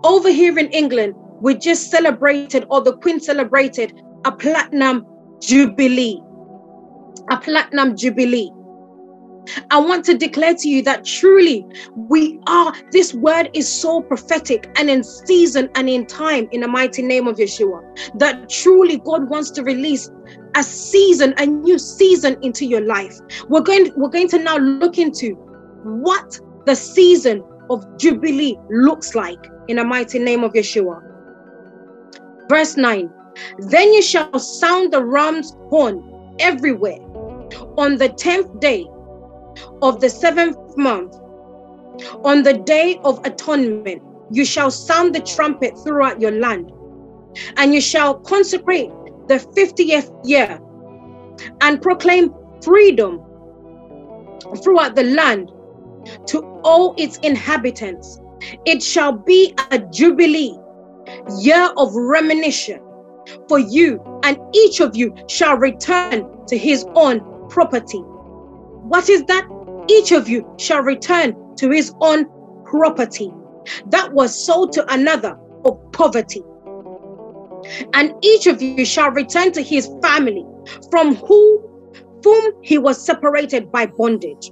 Over 0.04 0.32
here 0.32 0.58
in 0.58 0.72
England, 0.72 1.14
we 1.42 1.56
just 1.56 1.92
celebrated, 1.92 2.66
or 2.72 2.82
the 2.82 2.98
Queen 2.98 3.20
celebrated, 3.20 3.94
a 4.26 4.32
platinum 4.32 5.06
jubilee. 5.40 6.20
A 7.30 7.38
platinum 7.38 7.96
jubilee. 7.96 8.50
I 9.72 9.80
want 9.80 10.06
to 10.06 10.18
declare 10.18 10.56
to 10.56 10.70
you 10.70 10.82
that 10.84 11.06
truly 11.06 11.66
we 11.96 12.40
are, 12.48 12.74
this 12.92 13.14
word 13.14 13.50
is 13.54 13.68
so 13.72 14.02
prophetic 14.02 14.70
and 14.78 14.90
in 14.90 15.04
season 15.04 15.70
and 15.76 15.90
in 15.90 16.06
time 16.06 16.48
in 16.52 16.62
the 16.62 16.68
mighty 16.68 17.02
name 17.02 17.28
of 17.28 17.38
Yeshua. 17.38 17.82
That 18.20 18.50
truly 18.50 18.98
God 18.98 19.30
wants 19.30 19.52
to 19.52 19.64
release 19.64 20.10
a 20.56 20.64
season, 20.64 21.34
a 21.38 21.46
new 21.46 21.78
season 21.78 22.38
into 22.42 22.66
your 22.66 22.82
life. 22.82 23.18
We're 23.48 23.62
going, 23.62 23.92
we're 23.96 24.10
going 24.10 24.30
to 24.30 24.40
now 24.40 24.58
look 24.58 24.98
into 24.98 25.36
what 25.84 26.40
the 26.66 26.76
season 26.76 27.44
of 27.70 27.86
Jubilee 27.98 28.58
looks 28.70 29.16
like 29.16 29.48
in 29.68 29.78
the 29.78 29.84
mighty 29.84 30.20
name 30.20 30.44
of 30.44 30.54
Yeshua. 30.54 31.02
Verse 32.50 32.78
9 32.78 33.12
Then 33.60 33.94
you 33.94 34.02
shall 34.02 34.40
sound 34.40 34.94
the 34.94 35.04
ram's 35.04 35.52
horn 35.70 36.36
everywhere 36.40 37.00
on 37.78 37.98
the 37.98 38.10
tenth 38.10 38.60
day 38.60 38.86
of 39.82 40.00
the 40.00 40.10
seventh 40.10 40.58
month, 40.78 41.16
on 42.24 42.44
the 42.44 42.54
day 42.54 43.00
of 43.04 43.20
atonement, 43.26 44.02
you 44.32 44.46
shall 44.46 44.70
sound 44.70 45.16
the 45.16 45.22
trumpet 45.22 45.78
throughout 45.84 46.22
your 46.22 46.32
land, 46.32 46.72
and 47.58 47.74
you 47.74 47.82
shall 47.82 48.16
consecrate 48.16 48.90
the 49.28 49.36
50th 49.36 50.12
year 50.28 50.60
and 51.62 51.82
proclaim 51.82 52.34
freedom 52.64 53.22
throughout 54.64 54.96
the 54.96 55.04
land 55.04 55.52
to 56.28 56.40
all 56.64 56.94
its 56.98 57.18
inhabitants. 57.18 58.20
It 58.66 58.82
shall 58.84 59.14
be 59.14 59.54
a 59.72 59.80
jubilee, 59.80 60.58
year 61.40 61.70
of 61.78 61.94
reminiscence 61.94 62.82
for 63.48 63.60
you, 63.60 64.02
and 64.24 64.38
each 64.54 64.80
of 64.80 64.96
you 64.96 65.14
shall 65.28 65.58
return 65.58 66.46
to 66.48 66.58
his 66.58 66.86
own 66.96 67.22
property. 67.50 68.02
What 68.88 69.10
is 69.10 69.24
that? 69.26 69.46
Each 69.90 70.14
of 70.14 70.30
you 70.30 70.50
shall 70.58 70.82
return 70.82 71.36
to 71.58 71.70
his 71.70 71.94
own 72.00 72.26
property 72.66 73.32
that 73.88 74.14
was 74.14 74.46
sold 74.46 74.72
to 74.74 74.94
another 74.94 75.38
of 75.66 75.92
poverty. 75.92 76.42
And 77.94 78.14
each 78.22 78.48
of 78.48 78.62
you 78.62 78.86
shall 78.86 79.12
return 79.12 79.52
to 79.54 79.62
his 79.62 79.90
family 80.02 80.46
from 80.90 81.16
whom, 81.16 81.64
whom 82.24 82.54
he 82.62 82.78
was 82.78 83.04
separated 83.04 83.72
by 83.72 83.88
bondage. 83.88 84.52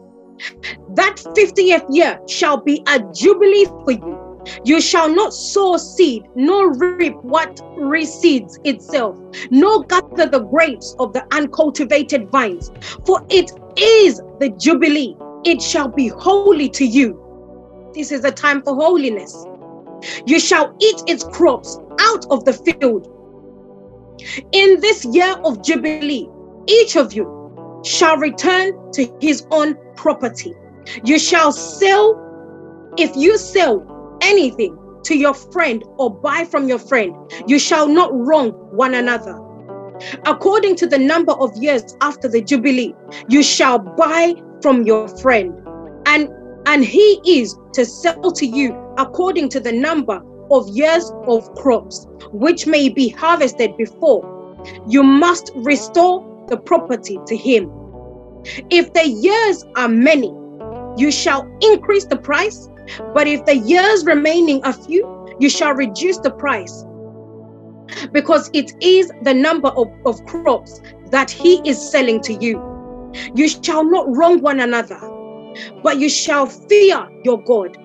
That 0.96 1.16
50th 1.16 1.86
year 1.90 2.20
shall 2.28 2.58
be 2.58 2.84
a 2.88 3.00
jubilee 3.14 3.66
for 3.66 3.92
you. 3.92 4.42
You 4.64 4.82
shall 4.82 5.10
not 5.10 5.34
sow 5.34 5.78
seed, 5.78 6.24
nor 6.36 6.74
reap 6.74 7.16
what 7.24 7.56
reseeds 7.78 8.60
itself, 8.64 9.18
nor 9.50 9.84
gather 9.86 10.28
the 10.28 10.42
grapes 10.52 10.96
of 11.00 11.14
the 11.14 11.26
uncultivated 11.32 12.30
vines, 12.30 12.72
for 13.06 13.26
it 13.30 13.50
is 13.78 14.22
the 14.40 14.50
jubilee. 14.58 15.16
It 15.44 15.62
shall 15.62 15.88
be 15.88 16.08
holy 16.08 16.70
to 16.70 16.86
you. 16.86 17.22
This 17.94 18.12
is 18.12 18.24
a 18.26 18.32
time 18.32 18.62
for 18.62 18.76
holiness. 18.76 19.46
You 20.26 20.40
shall 20.40 20.76
eat 20.82 21.04
its 21.08 21.24
crops 21.24 21.80
out 22.00 22.26
of 22.30 22.46
the 22.46 22.54
field. 22.54 23.12
In 24.52 24.80
this 24.80 25.06
year 25.06 25.36
of 25.44 25.64
jubilee, 25.64 26.30
each 26.68 26.96
of 26.96 27.14
you 27.14 27.82
shall 27.84 28.18
return 28.18 28.92
to 28.94 29.08
his 29.22 29.46
own 29.52 29.76
property. 29.96 30.54
You 31.04 31.20
shall 31.20 31.52
sell, 31.52 32.20
if 32.98 33.16
you 33.16 33.38
sell 33.38 34.18
anything 34.22 34.78
to 35.04 35.18
your 35.18 35.34
friend 35.34 35.84
or 35.98 36.10
buy 36.14 36.46
from 36.46 36.68
your 36.68 36.80
friend, 36.80 37.16
you 37.48 37.60
shall 37.60 37.88
not 37.88 38.10
wrong 38.14 38.52
one 38.76 38.96
another. 38.96 39.45
According 40.26 40.76
to 40.78 40.88
the 40.88 40.98
number 40.98 41.34
of 41.34 41.56
years 41.58 41.96
after 42.02 42.28
the 42.28 42.42
Jubilee, 42.42 42.94
you 43.30 43.44
shall 43.44 43.80
buy 43.80 44.34
from 44.62 44.84
your 44.84 45.08
friend, 45.08 45.54
and 46.06 46.30
and 46.66 46.84
he 46.84 47.22
is 47.26 47.58
to 47.74 47.86
sell 47.86 48.32
to 48.32 48.46
you 48.46 48.76
according 48.98 49.50
to 49.50 49.60
the 49.60 49.72
number 49.72 50.22
of 50.52 50.68
years 50.70 51.12
of 51.28 51.54
crops 51.56 52.08
which 52.32 52.66
may 52.66 52.90
be 52.90 53.10
harvested 53.10 53.78
before. 53.78 54.24
You 54.88 55.04
must 55.04 55.52
restore 55.56 56.46
the 56.50 56.58
property 56.58 57.20
to 57.28 57.38
him. 57.38 57.72
If 58.70 58.94
the 58.94 59.08
years 59.08 59.64
are 59.76 59.88
many, 59.88 60.34
you 60.98 61.12
shall 61.12 61.48
increase 61.62 62.06
the 62.06 62.18
price, 62.18 62.68
but 63.14 63.28
if 63.28 63.46
the 63.46 63.58
years 63.58 64.06
remaining 64.06 64.64
are 64.64 64.74
few, 64.74 65.36
you 65.40 65.50
shall 65.50 65.74
reduce 65.74 66.18
the 66.20 66.32
price 66.32 66.86
because 68.12 68.50
it 68.54 68.72
is 68.82 69.12
the 69.24 69.34
number 69.34 69.70
of, 69.70 69.88
of 70.06 70.24
crops 70.26 70.82
that 71.12 71.30
he 71.30 71.62
is 71.68 71.80
selling 71.92 72.22
to 72.22 72.34
you. 72.34 72.62
You 73.36 73.48
shall 73.48 73.84
not 73.84 74.14
wrong 74.16 74.42
one 74.42 74.60
another, 74.60 75.00
but 75.84 76.00
you 76.00 76.10
shall 76.10 76.46
fear 76.48 77.08
your 77.24 77.42
God, 77.44 77.78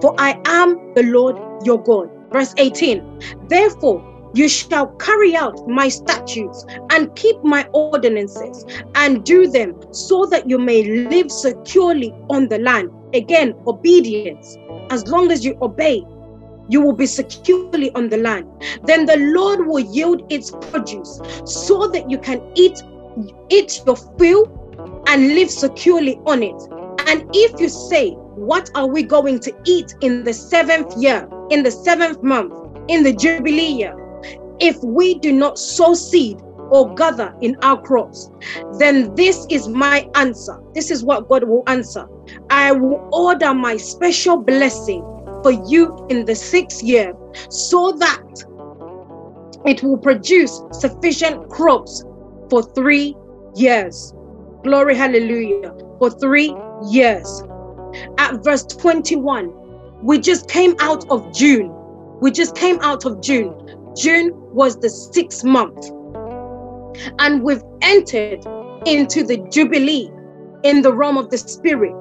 for 0.00 0.14
I 0.18 0.40
am 0.46 0.94
the 0.94 1.02
Lord 1.04 1.36
your 1.64 1.82
God. 1.82 2.10
Verse 2.32 2.54
18 2.56 3.48
Therefore, 3.48 4.08
you 4.34 4.48
shall 4.48 4.86
carry 4.96 5.36
out 5.36 5.68
my 5.68 5.88
statutes 5.88 6.64
and 6.90 7.14
keep 7.16 7.36
my 7.44 7.68
ordinances 7.74 8.64
and 8.94 9.24
do 9.24 9.46
them 9.46 9.74
so 9.92 10.24
that 10.26 10.48
you 10.48 10.58
may 10.58 10.82
live 10.84 11.30
securely 11.30 12.14
on 12.30 12.48
the 12.48 12.58
land. 12.58 12.90
Again, 13.14 13.54
obedience. 13.66 14.56
As 14.90 15.06
long 15.08 15.30
as 15.30 15.44
you 15.44 15.56
obey, 15.60 16.02
you 16.68 16.80
will 16.80 16.94
be 16.94 17.06
securely 17.06 17.90
on 17.94 18.08
the 18.08 18.18
land. 18.18 18.46
Then 18.84 19.06
the 19.06 19.16
Lord 19.16 19.66
will 19.66 19.80
yield 19.80 20.22
its 20.30 20.50
produce 20.70 21.20
so 21.44 21.88
that 21.88 22.08
you 22.08 22.18
can 22.18 22.40
eat 22.54 22.82
eat 23.50 23.80
your 23.86 23.96
fill 24.18 24.46
and 25.08 25.28
live 25.34 25.50
securely 25.50 26.20
on 26.26 26.42
it. 26.42 26.60
And 27.06 27.24
if 27.32 27.60
you 27.60 27.68
say, 27.68 28.12
What 28.34 28.70
are 28.74 28.86
we 28.86 29.02
going 29.02 29.40
to 29.40 29.52
eat 29.66 29.92
in 30.00 30.24
the 30.24 30.32
seventh 30.32 30.94
year, 30.96 31.28
in 31.50 31.62
the 31.62 31.70
seventh 31.70 32.22
month, 32.22 32.54
in 32.88 33.02
the 33.02 33.12
Jubilee 33.12 33.72
year? 33.72 33.94
If 34.60 34.76
we 34.82 35.18
do 35.18 35.32
not 35.32 35.58
sow 35.58 35.94
seed 35.94 36.40
or 36.70 36.94
gather 36.94 37.34
in 37.40 37.56
our 37.62 37.80
crops, 37.80 38.30
then 38.78 39.14
this 39.14 39.46
is 39.50 39.68
my 39.68 40.08
answer. 40.14 40.58
This 40.74 40.90
is 40.90 41.04
what 41.04 41.28
God 41.28 41.44
will 41.44 41.62
answer. 41.66 42.06
I 42.50 42.72
will 42.72 43.08
order 43.12 43.52
my 43.52 43.76
special 43.76 44.38
blessing 44.38 45.04
for 45.42 45.50
you 45.50 46.06
in 46.08 46.24
the 46.24 46.34
sixth 46.34 46.82
year 46.82 47.14
so 47.48 47.92
that 47.92 48.22
it 49.64 49.82
will 49.82 49.98
produce 49.98 50.60
sufficient 50.72 51.48
crops 51.50 52.04
for 52.50 52.62
three 52.62 53.16
years. 53.54 54.12
Glory, 54.64 54.94
hallelujah. 54.94 55.72
For 55.98 56.10
three 56.10 56.54
years. 56.88 57.42
At 58.18 58.42
verse 58.42 58.64
21, 58.64 59.52
we 60.02 60.18
just 60.18 60.48
came 60.48 60.74
out 60.80 61.08
of 61.10 61.32
June. 61.34 61.72
We 62.20 62.30
just 62.30 62.56
came 62.56 62.78
out 62.80 63.04
of 63.04 63.20
June. 63.20 63.54
June 63.96 64.32
was 64.52 64.78
the 64.78 64.90
sixth 64.90 65.44
month. 65.44 65.90
And 67.18 67.42
we've 67.42 67.62
entered 67.82 68.44
into 68.86 69.24
the 69.24 69.38
Jubilee 69.50 70.10
in 70.64 70.82
the 70.82 70.92
realm 70.92 71.16
of 71.18 71.30
the 71.30 71.38
Spirit. 71.38 71.94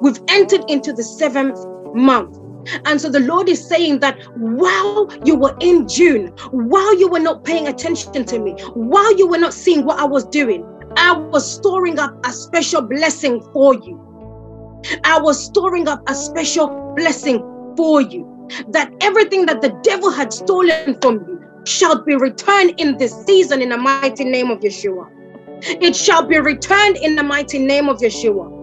We've 0.00 0.20
entered 0.28 0.64
into 0.68 0.92
the 0.92 1.02
seventh 1.02 1.58
month. 1.94 2.38
And 2.84 3.00
so 3.00 3.08
the 3.08 3.20
Lord 3.20 3.48
is 3.48 3.66
saying 3.66 4.00
that 4.00 4.18
while 4.36 5.08
you 5.24 5.36
were 5.36 5.56
in 5.60 5.88
June, 5.88 6.28
while 6.50 6.98
you 6.98 7.08
were 7.08 7.20
not 7.20 7.44
paying 7.44 7.68
attention 7.68 8.24
to 8.24 8.38
me, 8.38 8.52
while 8.74 9.16
you 9.16 9.28
were 9.28 9.38
not 9.38 9.54
seeing 9.54 9.84
what 9.84 9.98
I 9.98 10.04
was 10.04 10.24
doing, 10.24 10.64
I 10.96 11.12
was 11.12 11.50
storing 11.50 11.98
up 11.98 12.14
a 12.24 12.32
special 12.32 12.82
blessing 12.82 13.40
for 13.52 13.74
you. 13.74 14.00
I 15.04 15.18
was 15.20 15.42
storing 15.42 15.88
up 15.88 16.02
a 16.08 16.14
special 16.14 16.68
blessing 16.96 17.38
for 17.76 18.00
you. 18.00 18.30
That 18.68 18.92
everything 19.00 19.46
that 19.46 19.62
the 19.62 19.70
devil 19.82 20.10
had 20.10 20.32
stolen 20.32 20.98
from 21.00 21.24
you 21.26 21.42
shall 21.64 22.04
be 22.04 22.14
returned 22.14 22.78
in 22.78 22.98
this 22.98 23.14
season 23.24 23.62
in 23.62 23.70
the 23.70 23.78
mighty 23.78 24.24
name 24.24 24.50
of 24.50 24.60
Yeshua. 24.60 25.08
It 25.62 25.96
shall 25.96 26.26
be 26.26 26.38
returned 26.38 26.98
in 26.98 27.16
the 27.16 27.22
mighty 27.22 27.58
name 27.58 27.88
of 27.88 27.98
Yeshua. 27.98 28.53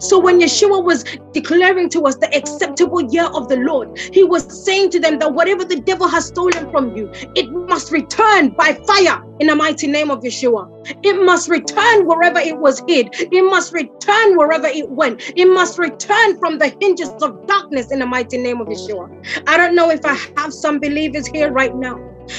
So 0.00 0.18
when 0.18 0.40
Yeshua 0.40 0.84
was 0.84 1.04
declaring 1.32 1.88
to 1.90 2.02
us 2.02 2.16
the 2.16 2.34
acceptable 2.36 3.02
year 3.02 3.26
of 3.26 3.48
the 3.48 3.56
Lord, 3.56 3.98
he 4.12 4.24
was 4.24 4.64
saying 4.64 4.90
to 4.90 5.00
them 5.00 5.18
that 5.18 5.34
whatever 5.34 5.64
the 5.64 5.80
devil 5.80 6.08
has 6.08 6.26
stolen 6.26 6.70
from 6.70 6.96
you, 6.96 7.10
it 7.34 7.50
must 7.50 7.90
return 7.92 8.50
by 8.50 8.78
fire 8.86 9.22
in 9.40 9.48
the 9.48 9.56
mighty 9.56 9.86
name 9.86 10.10
of 10.10 10.20
Yeshua. 10.20 10.68
It 11.04 11.24
must 11.24 11.48
return 11.48 12.06
wherever 12.06 12.38
it 12.38 12.58
was 12.58 12.82
hid. 12.88 13.08
It 13.12 13.42
must 13.50 13.72
return 13.72 14.36
wherever 14.36 14.66
it 14.66 14.88
went. 14.90 15.22
It 15.36 15.46
must 15.46 15.78
return 15.78 16.38
from 16.38 16.58
the 16.58 16.74
hinges 16.80 17.10
of 17.22 17.46
darkness 17.46 17.92
in 17.92 18.00
the 18.00 18.06
mighty 18.06 18.38
name 18.38 18.60
of 18.60 18.68
Yeshua. 18.68 19.08
I 19.46 19.56
don't 19.56 19.74
know 19.74 19.90
if 19.90 20.04
I 20.04 20.18
have 20.36 20.52
some 20.52 20.78
believers 20.80 21.26
here 21.28 21.50
right 21.52 21.74
now 21.74 21.98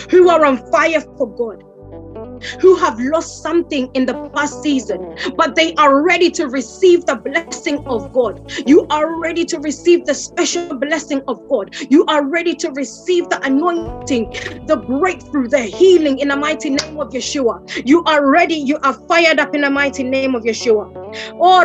who 0.10 0.30
are 0.30 0.46
on 0.46 0.58
fire 0.72 1.02
for 1.18 1.28
God 1.36 1.64
who 2.60 2.76
have 2.78 3.00
lost 3.00 3.42
something 3.42 3.90
in 3.94 4.06
the 4.06 4.14
past 4.34 4.62
season, 4.62 5.16
but 5.36 5.56
they 5.56 5.74
are 5.76 6.04
ready 6.04 6.30
to 6.32 6.48
receive 6.48 7.06
the 7.06 7.16
blessing 7.16 7.80
of 7.86 8.12
God. 8.14 8.40
You 8.68 8.88
are 8.90 9.20
ready 9.20 9.46
to 9.46 9.60
receive 9.60 10.06
the 10.06 10.14
special 10.14 10.78
blessing 10.78 11.22
of 11.28 11.40
God. 11.50 11.74
You 11.90 12.06
are 12.06 12.26
ready 12.26 12.56
to 12.56 12.72
receive 12.72 13.30
the 13.30 13.40
anointing, 13.46 14.32
the 14.68 14.78
breakthrough, 14.88 15.48
the 15.48 15.62
healing 15.62 16.20
in 16.20 16.30
the 16.30 16.36
mighty 16.36 16.70
name 16.70 17.00
of 17.00 17.10
Yeshua. 17.10 17.60
You 17.86 18.04
are 18.06 18.30
ready. 18.30 18.56
You 18.56 18.78
are 18.84 18.94
fired 19.08 19.40
up 19.40 19.54
in 19.56 19.62
the 19.62 19.70
mighty 19.70 20.04
name 20.04 20.36
of 20.36 20.44
Yeshua. 20.44 21.02
Oh, 21.40 21.62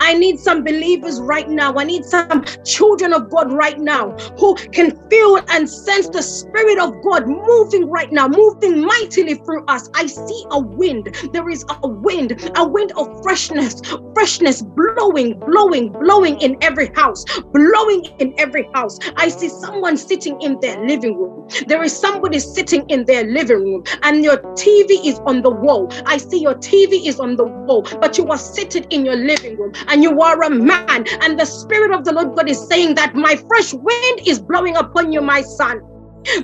I 0.00 0.14
need 0.14 0.38
some 0.38 0.64
believers 0.64 1.20
right 1.20 1.48
now. 1.48 1.74
I 1.76 1.84
need 1.84 2.04
some 2.04 2.44
children 2.64 3.12
of 3.12 3.30
God 3.30 3.52
right 3.52 3.78
now 3.78 4.10
who 4.38 4.54
can 4.72 4.90
feel 5.08 5.38
and 5.48 5.68
sense 5.68 6.08
the 6.08 6.22
Spirit 6.22 6.78
of 6.78 6.92
God 7.02 7.26
moving 7.26 7.88
right 7.88 8.03
now, 8.12 8.28
moving 8.28 8.84
mightily 8.84 9.34
through 9.34 9.64
us. 9.66 9.88
I 9.94 10.06
see 10.06 10.44
a 10.50 10.60
wind. 10.60 11.14
There 11.32 11.48
is 11.48 11.64
a 11.68 11.88
wind, 11.88 12.50
a 12.56 12.66
wind 12.66 12.92
of 12.96 13.22
freshness, 13.22 13.80
freshness 14.14 14.62
blowing, 14.62 15.38
blowing, 15.40 15.92
blowing 15.92 16.40
in 16.40 16.56
every 16.62 16.90
house, 16.94 17.24
blowing 17.52 18.04
in 18.18 18.34
every 18.38 18.68
house. 18.74 18.98
I 19.16 19.28
see 19.28 19.48
someone 19.48 19.96
sitting 19.96 20.40
in 20.40 20.58
their 20.60 20.84
living 20.86 21.16
room. 21.16 21.48
There 21.66 21.82
is 21.82 21.96
somebody 21.96 22.38
sitting 22.38 22.88
in 22.88 23.04
their 23.04 23.24
living 23.24 23.64
room, 23.64 23.84
and 24.02 24.24
your 24.24 24.38
TV 24.54 25.04
is 25.04 25.20
on 25.26 25.42
the 25.42 25.50
wall. 25.50 25.90
I 26.06 26.18
see 26.18 26.40
your 26.40 26.54
TV 26.54 27.06
is 27.06 27.20
on 27.20 27.36
the 27.36 27.44
wall, 27.44 27.82
but 28.00 28.18
you 28.18 28.26
are 28.28 28.38
seated 28.38 28.86
in 28.90 29.04
your 29.04 29.16
living 29.16 29.56
room 29.58 29.72
and 29.88 30.02
you 30.02 30.20
are 30.20 30.42
a 30.42 30.50
man, 30.50 31.04
and 31.22 31.38
the 31.38 31.44
Spirit 31.44 31.92
of 31.92 32.04
the 32.04 32.12
Lord 32.12 32.36
God 32.36 32.48
is 32.48 32.66
saying 32.68 32.94
that 32.96 33.14
my 33.14 33.36
fresh 33.48 33.72
wind 33.72 34.20
is 34.26 34.40
blowing 34.40 34.76
upon 34.76 35.12
you, 35.12 35.20
my 35.20 35.42
son. 35.42 35.80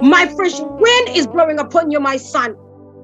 My 0.00 0.26
fresh 0.36 0.60
wind 0.60 1.08
is 1.16 1.26
blowing 1.26 1.58
upon 1.58 1.90
you, 1.90 2.00
my 2.00 2.16
son. 2.16 2.54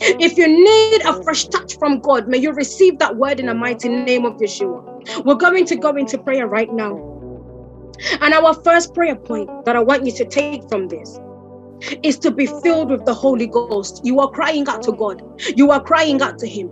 If 0.00 0.36
you 0.36 0.46
need 0.46 1.02
a 1.06 1.22
fresh 1.22 1.46
touch 1.46 1.78
from 1.78 2.00
God, 2.00 2.28
may 2.28 2.38
you 2.38 2.52
receive 2.52 2.98
that 2.98 3.16
word 3.16 3.40
in 3.40 3.46
the 3.46 3.54
mighty 3.54 3.88
name 3.88 4.24
of 4.26 4.34
Yeshua. 4.34 5.24
We're 5.24 5.34
going 5.34 5.64
to 5.66 5.76
go 5.76 5.90
into 5.96 6.18
prayer 6.18 6.46
right 6.46 6.72
now. 6.72 6.96
And 8.20 8.34
our 8.34 8.54
first 8.54 8.94
prayer 8.94 9.16
point 9.16 9.48
that 9.64 9.74
I 9.74 9.80
want 9.80 10.04
you 10.04 10.12
to 10.12 10.24
take 10.24 10.68
from 10.68 10.88
this 10.88 11.18
is 12.02 12.18
to 12.20 12.30
be 12.30 12.46
filled 12.46 12.90
with 12.90 13.04
the 13.06 13.14
Holy 13.14 13.46
Ghost. 13.46 14.00
You 14.04 14.20
are 14.20 14.30
crying 14.30 14.68
out 14.68 14.82
to 14.82 14.92
God, 14.92 15.22
you 15.56 15.70
are 15.70 15.82
crying 15.82 16.20
out 16.20 16.38
to 16.40 16.46
Him. 16.46 16.70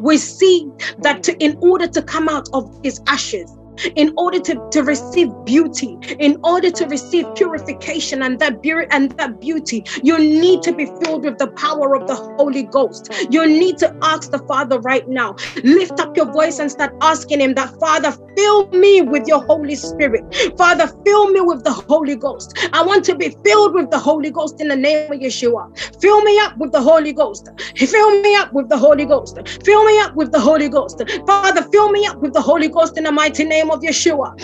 We 0.00 0.18
see 0.18 0.70
that 0.98 1.22
to, 1.24 1.36
in 1.42 1.56
order 1.60 1.86
to 1.86 2.02
come 2.02 2.28
out 2.28 2.48
of 2.52 2.70
His 2.82 3.00
ashes, 3.06 3.50
in 3.96 4.12
order 4.16 4.38
to, 4.40 4.68
to 4.72 4.82
receive 4.82 5.30
beauty, 5.44 5.98
in 6.18 6.38
order 6.44 6.70
to 6.70 6.86
receive 6.86 7.26
purification 7.34 8.22
and 8.22 8.38
that 8.40 8.62
beauty 8.62 8.86
and 8.90 9.10
that 9.12 9.40
beauty, 9.40 9.84
you 10.02 10.18
need 10.18 10.62
to 10.62 10.72
be 10.72 10.86
filled 11.02 11.24
with 11.24 11.38
the 11.38 11.48
power 11.52 11.94
of 11.94 12.06
the 12.06 12.14
Holy 12.14 12.64
Ghost. 12.64 13.12
You 13.30 13.46
need 13.46 13.78
to 13.78 13.94
ask 14.02 14.30
the 14.30 14.38
Father 14.40 14.80
right 14.80 15.06
now. 15.08 15.36
Lift 15.64 16.00
up 16.00 16.16
your 16.16 16.30
voice 16.32 16.58
and 16.58 16.70
start 16.70 16.94
asking 17.02 17.40
Him 17.40 17.54
that 17.54 17.74
Father, 17.80 18.12
fill 18.36 18.68
me 18.70 19.02
with 19.02 19.26
your 19.26 19.44
Holy 19.44 19.74
Spirit. 19.74 20.22
Father, 20.56 20.88
fill 21.04 21.30
me 21.30 21.40
with 21.40 21.64
the 21.64 21.72
Holy 21.72 22.16
Ghost. 22.16 22.56
I 22.72 22.82
want 22.82 23.04
to 23.06 23.14
be 23.14 23.36
filled 23.44 23.74
with 23.74 23.90
the 23.90 23.98
Holy 23.98 24.30
Ghost 24.30 24.60
in 24.60 24.68
the 24.68 24.76
name 24.76 25.12
of 25.12 25.18
Yeshua. 25.18 25.76
Fill 26.00 26.20
me 26.22 26.38
up 26.40 26.56
with 26.58 26.72
the 26.72 26.80
Holy 26.80 27.12
Ghost. 27.12 27.48
Fill 27.76 28.22
me 28.22 28.34
up 28.36 28.52
with 28.52 28.68
the 28.68 28.76
Holy 28.76 29.04
Ghost. 29.04 29.38
Fill 29.64 29.84
me 29.84 29.98
up 30.00 30.14
with 30.14 30.32
the 30.32 30.40
Holy 30.40 30.68
Ghost. 30.68 31.02
Father, 31.26 31.62
fill 31.72 31.90
me 31.90 32.06
up 32.06 32.18
with 32.18 32.32
the 32.32 32.40
Holy 32.40 32.68
Ghost 32.68 32.96
in 32.96 33.04
the 33.04 33.12
mighty 33.12 33.44
name 33.44 33.65
name 33.66 33.76
of 33.76 33.82
Yeshua. 33.82 34.34